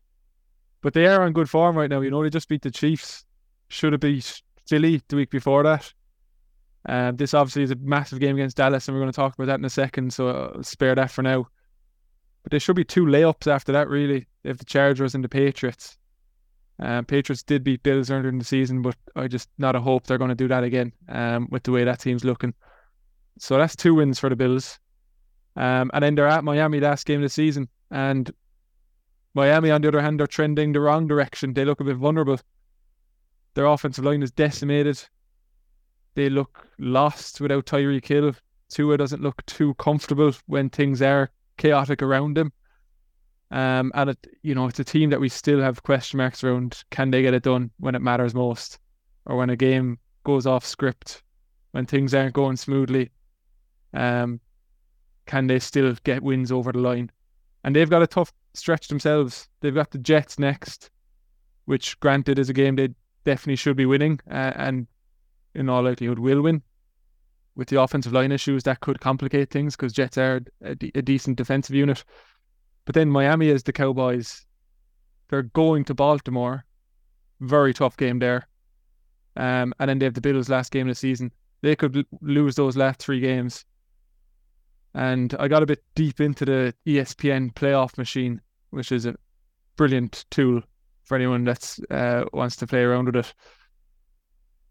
But 0.82 0.92
they 0.94 1.06
are 1.06 1.22
on 1.22 1.32
good 1.32 1.48
form 1.48 1.76
right 1.76 1.88
now. 1.88 2.00
You 2.00 2.10
know, 2.10 2.22
they 2.22 2.30
just 2.30 2.48
beat 2.48 2.62
the 2.62 2.70
Chiefs. 2.70 3.24
Should 3.68 3.92
have 3.92 4.00
beat 4.00 4.42
Philly 4.68 5.00
the 5.08 5.16
week 5.16 5.30
before 5.30 5.62
that. 5.62 5.92
Um, 6.88 7.16
this 7.16 7.32
obviously 7.32 7.62
is 7.62 7.70
a 7.70 7.76
massive 7.76 8.18
game 8.18 8.36
against 8.36 8.56
Dallas, 8.56 8.88
and 8.88 8.96
we're 8.96 9.02
going 9.02 9.12
to 9.12 9.16
talk 9.16 9.34
about 9.34 9.46
that 9.46 9.58
in 9.58 9.64
a 9.64 9.70
second. 9.70 10.12
So 10.12 10.52
I'll 10.56 10.62
spare 10.64 10.96
that 10.96 11.12
for 11.12 11.22
now. 11.22 11.46
But 12.42 12.50
there 12.50 12.60
should 12.60 12.76
be 12.76 12.84
two 12.84 13.04
layups 13.04 13.46
after 13.46 13.70
that, 13.72 13.88
really. 13.88 14.26
If 14.42 14.58
the 14.58 14.64
Chargers 14.64 15.14
and 15.14 15.22
the 15.22 15.28
Patriots. 15.28 15.98
Um, 16.80 17.04
Patriots 17.04 17.42
did 17.42 17.62
beat 17.62 17.82
Bills 17.82 18.10
earlier 18.10 18.30
in 18.30 18.38
the 18.38 18.44
season, 18.44 18.80
but 18.80 18.96
I 19.14 19.28
just 19.28 19.50
not 19.58 19.76
a 19.76 19.80
hope 19.80 20.06
they're 20.06 20.18
going 20.18 20.30
to 20.30 20.34
do 20.34 20.48
that 20.48 20.64
again. 20.64 20.92
Um, 21.08 21.46
with 21.50 21.62
the 21.62 21.72
way 21.72 21.84
that 21.84 22.00
team's 22.00 22.24
looking. 22.24 22.54
So 23.38 23.58
that's 23.58 23.76
two 23.76 23.94
wins 23.94 24.18
for 24.18 24.28
the 24.30 24.36
Bills. 24.36 24.78
Um, 25.56 25.90
and 25.92 26.02
then 26.02 26.14
they're 26.14 26.26
at 26.26 26.44
Miami 26.44 26.80
last 26.80 27.06
game 27.06 27.20
of 27.20 27.24
the 27.24 27.28
season. 27.28 27.68
And 27.90 28.32
Miami, 29.34 29.70
on 29.70 29.82
the 29.82 29.88
other 29.88 30.00
hand, 30.00 30.18
they're 30.18 30.26
trending 30.26 30.72
the 30.72 30.80
wrong 30.80 31.06
direction. 31.06 31.52
They 31.52 31.64
look 31.64 31.80
a 31.80 31.84
bit 31.84 31.96
vulnerable. 31.96 32.40
Their 33.54 33.66
offensive 33.66 34.04
line 34.04 34.22
is 34.22 34.30
decimated. 34.30 35.02
They 36.14 36.30
look 36.30 36.66
lost 36.78 37.40
without 37.40 37.66
Tyreek 37.66 38.06
Hill. 38.06 38.34
Tua 38.68 38.96
doesn't 38.96 39.22
look 39.22 39.44
too 39.46 39.74
comfortable 39.74 40.32
when 40.46 40.70
things 40.70 41.02
are 41.02 41.30
chaotic 41.56 42.02
around 42.02 42.38
him. 42.38 42.52
Um, 43.50 43.90
and 43.94 44.10
it, 44.10 44.26
you 44.42 44.54
know, 44.54 44.66
it's 44.66 44.78
a 44.78 44.84
team 44.84 45.10
that 45.10 45.20
we 45.20 45.28
still 45.28 45.60
have 45.60 45.82
question 45.82 46.18
marks 46.18 46.44
around. 46.44 46.84
Can 46.90 47.10
they 47.10 47.22
get 47.22 47.34
it 47.34 47.42
done 47.42 47.70
when 47.78 47.94
it 47.94 48.02
matters 48.02 48.34
most, 48.34 48.78
or 49.26 49.36
when 49.36 49.50
a 49.50 49.56
game 49.56 49.98
goes 50.24 50.46
off 50.46 50.64
script, 50.64 51.22
when 51.72 51.86
things 51.86 52.14
aren't 52.14 52.34
going 52.34 52.56
smoothly? 52.56 53.10
Um, 53.92 54.40
can 55.26 55.46
they 55.46 55.58
still 55.58 55.94
get 56.04 56.22
wins 56.22 56.52
over 56.52 56.72
the 56.72 56.78
line? 56.78 57.10
And 57.64 57.74
they've 57.74 57.90
got 57.90 58.02
a 58.02 58.06
tough 58.06 58.32
stretch 58.54 58.88
themselves. 58.88 59.48
They've 59.60 59.74
got 59.74 59.90
the 59.90 59.98
Jets 59.98 60.38
next, 60.38 60.90
which 61.64 61.98
granted 62.00 62.38
is 62.38 62.48
a 62.48 62.54
game 62.54 62.76
they 62.76 62.90
definitely 63.24 63.56
should 63.56 63.76
be 63.76 63.86
winning. 63.86 64.20
Uh, 64.30 64.52
and 64.56 64.86
in 65.54 65.68
all 65.68 65.82
likelihood 65.82 66.18
will 66.18 66.42
win. 66.42 66.62
With 67.56 67.68
the 67.68 67.80
offensive 67.80 68.12
line 68.12 68.32
issues, 68.32 68.62
that 68.62 68.80
could 68.80 69.00
complicate 69.00 69.50
things 69.50 69.76
because 69.76 69.92
Jets 69.92 70.16
are 70.16 70.40
a, 70.62 70.74
de- 70.74 70.92
a 70.94 71.02
decent 71.02 71.36
defensive 71.36 71.74
unit. 71.74 72.04
But 72.90 72.94
then 72.94 73.10
Miami 73.12 73.50
is 73.50 73.62
the 73.62 73.72
Cowboys. 73.72 74.44
They're 75.28 75.44
going 75.44 75.84
to 75.84 75.94
Baltimore. 75.94 76.64
Very 77.38 77.72
tough 77.72 77.96
game 77.96 78.18
there. 78.18 78.48
Um, 79.36 79.72
and 79.78 79.88
then 79.88 80.00
they 80.00 80.06
have 80.06 80.14
the 80.14 80.20
Bills 80.20 80.48
last 80.48 80.72
game 80.72 80.88
of 80.88 80.90
the 80.90 80.94
season. 80.96 81.30
They 81.62 81.76
could 81.76 81.98
l- 81.98 82.02
lose 82.20 82.56
those 82.56 82.76
last 82.76 82.98
three 82.98 83.20
games. 83.20 83.64
And 84.92 85.32
I 85.38 85.46
got 85.46 85.62
a 85.62 85.66
bit 85.66 85.84
deep 85.94 86.20
into 86.20 86.44
the 86.44 86.74
ESPN 86.84 87.54
playoff 87.54 87.96
machine, 87.96 88.40
which 88.70 88.90
is 88.90 89.06
a 89.06 89.14
brilliant 89.76 90.24
tool 90.32 90.60
for 91.04 91.14
anyone 91.14 91.44
that 91.44 91.78
uh, 91.92 92.24
wants 92.32 92.56
to 92.56 92.66
play 92.66 92.82
around 92.82 93.06
with 93.06 93.24
it. 93.24 93.32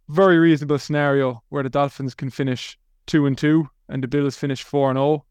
Very 0.10 0.40
reasonable 0.40 0.80
scenario 0.80 1.42
where 1.48 1.64
the 1.64 1.70
Dolphins 1.70 2.16
can 2.16 2.32
finish 2.32 2.78
two 3.06 3.28
and 3.28 3.38
two, 3.38 3.70
and 3.88 4.04
the 4.04 4.10
Bills 4.10 4.36
finish 4.36 4.62
four 4.62 4.90
and 4.90 4.98
zero, 4.98 5.08
oh, 5.08 5.26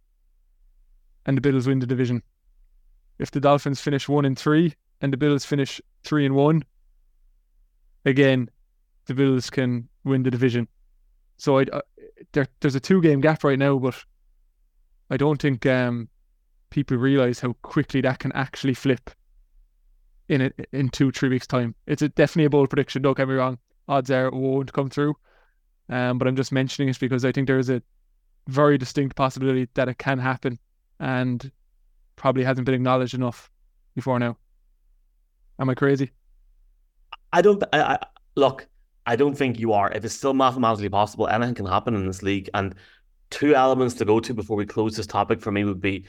and 1.26 1.36
the 1.36 1.42
Bills 1.42 1.66
win 1.66 1.80
the 1.80 1.86
division. 1.86 2.22
If 3.18 3.30
the 3.30 3.40
Dolphins 3.40 3.80
finish 3.80 4.08
one 4.08 4.24
and 4.24 4.38
three, 4.38 4.74
and 5.00 5.12
the 5.12 5.16
Bills 5.16 5.44
finish 5.44 5.80
three 6.04 6.26
and 6.26 6.34
one, 6.34 6.64
again, 8.04 8.48
the 9.06 9.14
Bills 9.14 9.50
can 9.50 9.88
win 10.04 10.22
the 10.22 10.30
division. 10.30 10.68
So 11.36 11.58
I, 11.58 11.62
uh, 11.72 11.80
there, 12.32 12.46
there's 12.60 12.74
a 12.74 12.80
two 12.80 13.00
game 13.00 13.20
gap 13.20 13.44
right 13.44 13.58
now, 13.58 13.78
but 13.78 13.94
I 15.10 15.16
don't 15.16 15.40
think 15.40 15.66
um, 15.66 16.08
people 16.70 16.96
realize 16.96 17.40
how 17.40 17.54
quickly 17.62 18.00
that 18.02 18.18
can 18.18 18.32
actually 18.32 18.74
flip 18.74 19.10
in 20.28 20.42
a, 20.42 20.50
in 20.72 20.90
two 20.90 21.10
three 21.10 21.28
weeks 21.28 21.46
time. 21.46 21.74
It's 21.86 22.02
a, 22.02 22.08
definitely 22.08 22.46
a 22.46 22.50
bold 22.50 22.70
prediction. 22.70 23.02
Don't 23.02 23.16
get 23.16 23.28
me 23.28 23.34
wrong. 23.34 23.58
Odds 23.88 24.10
are 24.10 24.26
it 24.26 24.34
won't 24.34 24.72
come 24.72 24.90
through, 24.90 25.14
um, 25.88 26.18
but 26.18 26.28
I'm 26.28 26.36
just 26.36 26.52
mentioning 26.52 26.90
it 26.90 27.00
because 27.00 27.24
I 27.24 27.32
think 27.32 27.46
there 27.46 27.58
is 27.58 27.70
a 27.70 27.82
very 28.48 28.76
distinct 28.76 29.16
possibility 29.16 29.68
that 29.74 29.88
it 29.88 29.98
can 29.98 30.18
happen, 30.18 30.58
and 31.00 31.50
probably 32.18 32.44
hasn't 32.44 32.66
been 32.66 32.74
acknowledged 32.74 33.14
enough 33.14 33.50
before 33.94 34.18
now. 34.18 34.36
Am 35.58 35.70
I 35.70 35.74
crazy? 35.74 36.12
I 37.32 37.42
don't. 37.42 37.62
I, 37.72 37.80
I, 37.82 37.98
look. 38.36 38.66
I 39.06 39.16
don't 39.16 39.34
think 39.34 39.58
you 39.58 39.72
are. 39.72 39.90
If 39.90 40.04
it's 40.04 40.14
still 40.14 40.34
mathematically 40.34 40.90
possible, 40.90 41.28
anything 41.28 41.54
can 41.54 41.66
happen 41.66 41.94
in 41.94 42.06
this 42.06 42.22
league. 42.22 42.50
And 42.52 42.74
two 43.30 43.54
elements 43.54 43.94
to 43.94 44.04
go 44.04 44.20
to 44.20 44.34
before 44.34 44.56
we 44.56 44.66
close 44.66 44.96
this 44.96 45.06
topic 45.06 45.40
for 45.40 45.50
me 45.50 45.64
would 45.64 45.80
be 45.80 46.04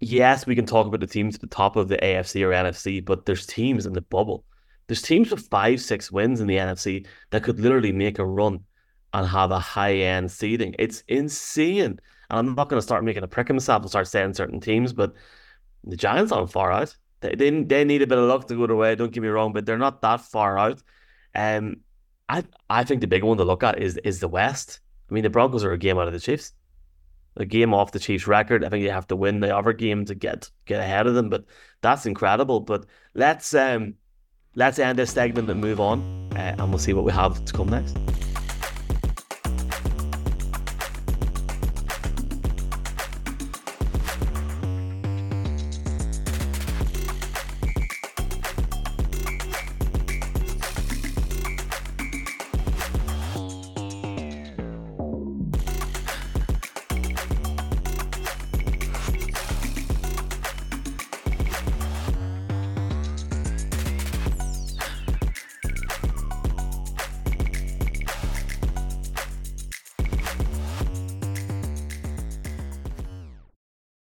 yes, 0.00 0.46
we 0.46 0.54
can 0.54 0.66
talk 0.66 0.86
about 0.86 1.00
the 1.00 1.06
teams 1.06 1.34
at 1.34 1.40
the 1.40 1.46
top 1.48 1.76
of 1.76 1.88
the 1.88 1.96
AFC 1.98 2.42
or 2.42 2.50
NFC, 2.50 3.04
but 3.04 3.26
there's 3.26 3.46
teams 3.46 3.86
in 3.86 3.92
the 3.92 4.00
bubble. 4.00 4.44
There's 4.86 5.02
teams 5.02 5.30
with 5.30 5.48
five, 5.48 5.80
six 5.80 6.10
wins 6.10 6.40
in 6.40 6.46
the 6.46 6.56
NFC 6.56 7.06
that 7.30 7.42
could 7.42 7.60
literally 7.60 7.92
make 7.92 8.18
a 8.18 8.24
run 8.24 8.60
and 9.12 9.26
have 9.26 9.50
a 9.50 9.58
high 9.58 9.96
end 9.96 10.30
seeding. 10.30 10.74
It's 10.78 11.02
insane. 11.08 12.00
And 12.30 12.48
I'm 12.48 12.54
not 12.54 12.68
going 12.68 12.78
to 12.78 12.82
start 12.82 13.04
making 13.04 13.22
a 13.22 13.28
prick 13.28 13.50
of 13.50 13.54
myself 13.54 13.82
and 13.82 13.90
start 13.90 14.08
saying 14.08 14.34
certain 14.34 14.60
teams, 14.60 14.92
but 14.92 15.14
the 15.84 15.96
Giants 15.96 16.32
aren't 16.32 16.52
far 16.52 16.70
out. 16.70 16.96
They, 17.20 17.34
they, 17.34 17.50
they 17.62 17.84
need 17.84 18.02
a 18.02 18.06
bit 18.06 18.18
of 18.18 18.28
luck 18.28 18.46
to 18.48 18.56
go 18.56 18.66
their 18.66 18.76
way, 18.76 18.94
don't 18.94 19.12
get 19.12 19.22
me 19.22 19.28
wrong, 19.28 19.52
but 19.52 19.66
they're 19.66 19.78
not 19.78 20.02
that 20.02 20.20
far 20.20 20.58
out. 20.58 20.82
Um, 21.34 21.78
I 22.28 22.44
I 22.68 22.84
think 22.84 23.00
the 23.00 23.06
big 23.06 23.24
one 23.24 23.38
to 23.38 23.44
look 23.44 23.62
at 23.62 23.80
is 23.80 23.96
is 23.98 24.20
the 24.20 24.28
West. 24.28 24.80
I 25.10 25.14
mean, 25.14 25.22
the 25.22 25.30
Broncos 25.30 25.64
are 25.64 25.72
a 25.72 25.78
game 25.78 25.98
out 25.98 26.06
of 26.06 26.12
the 26.12 26.20
Chiefs 26.20 26.52
a 27.38 27.44
game 27.44 27.72
off 27.72 27.92
the 27.92 27.98
Chiefs' 27.98 28.26
record. 28.26 28.64
I 28.64 28.68
think 28.68 28.84
they 28.84 28.90
have 28.90 29.06
to 29.08 29.16
win 29.16 29.40
the 29.40 29.56
other 29.56 29.72
game 29.72 30.04
to 30.06 30.14
get 30.14 30.50
get 30.66 30.80
ahead 30.80 31.06
of 31.06 31.14
them. 31.14 31.30
But 31.30 31.44
that's 31.80 32.06
incredible. 32.06 32.60
But 32.60 32.86
let's 33.14 33.54
um 33.54 33.94
let's 34.54 34.78
end 34.78 34.98
this 34.98 35.12
segment 35.12 35.48
and 35.48 35.60
move 35.60 35.80
on, 35.80 36.00
uh, 36.32 36.56
and 36.58 36.68
we'll 36.68 36.78
see 36.78 36.92
what 36.92 37.04
we 37.04 37.12
have 37.12 37.44
to 37.44 37.52
come 37.52 37.68
next. 37.68 37.96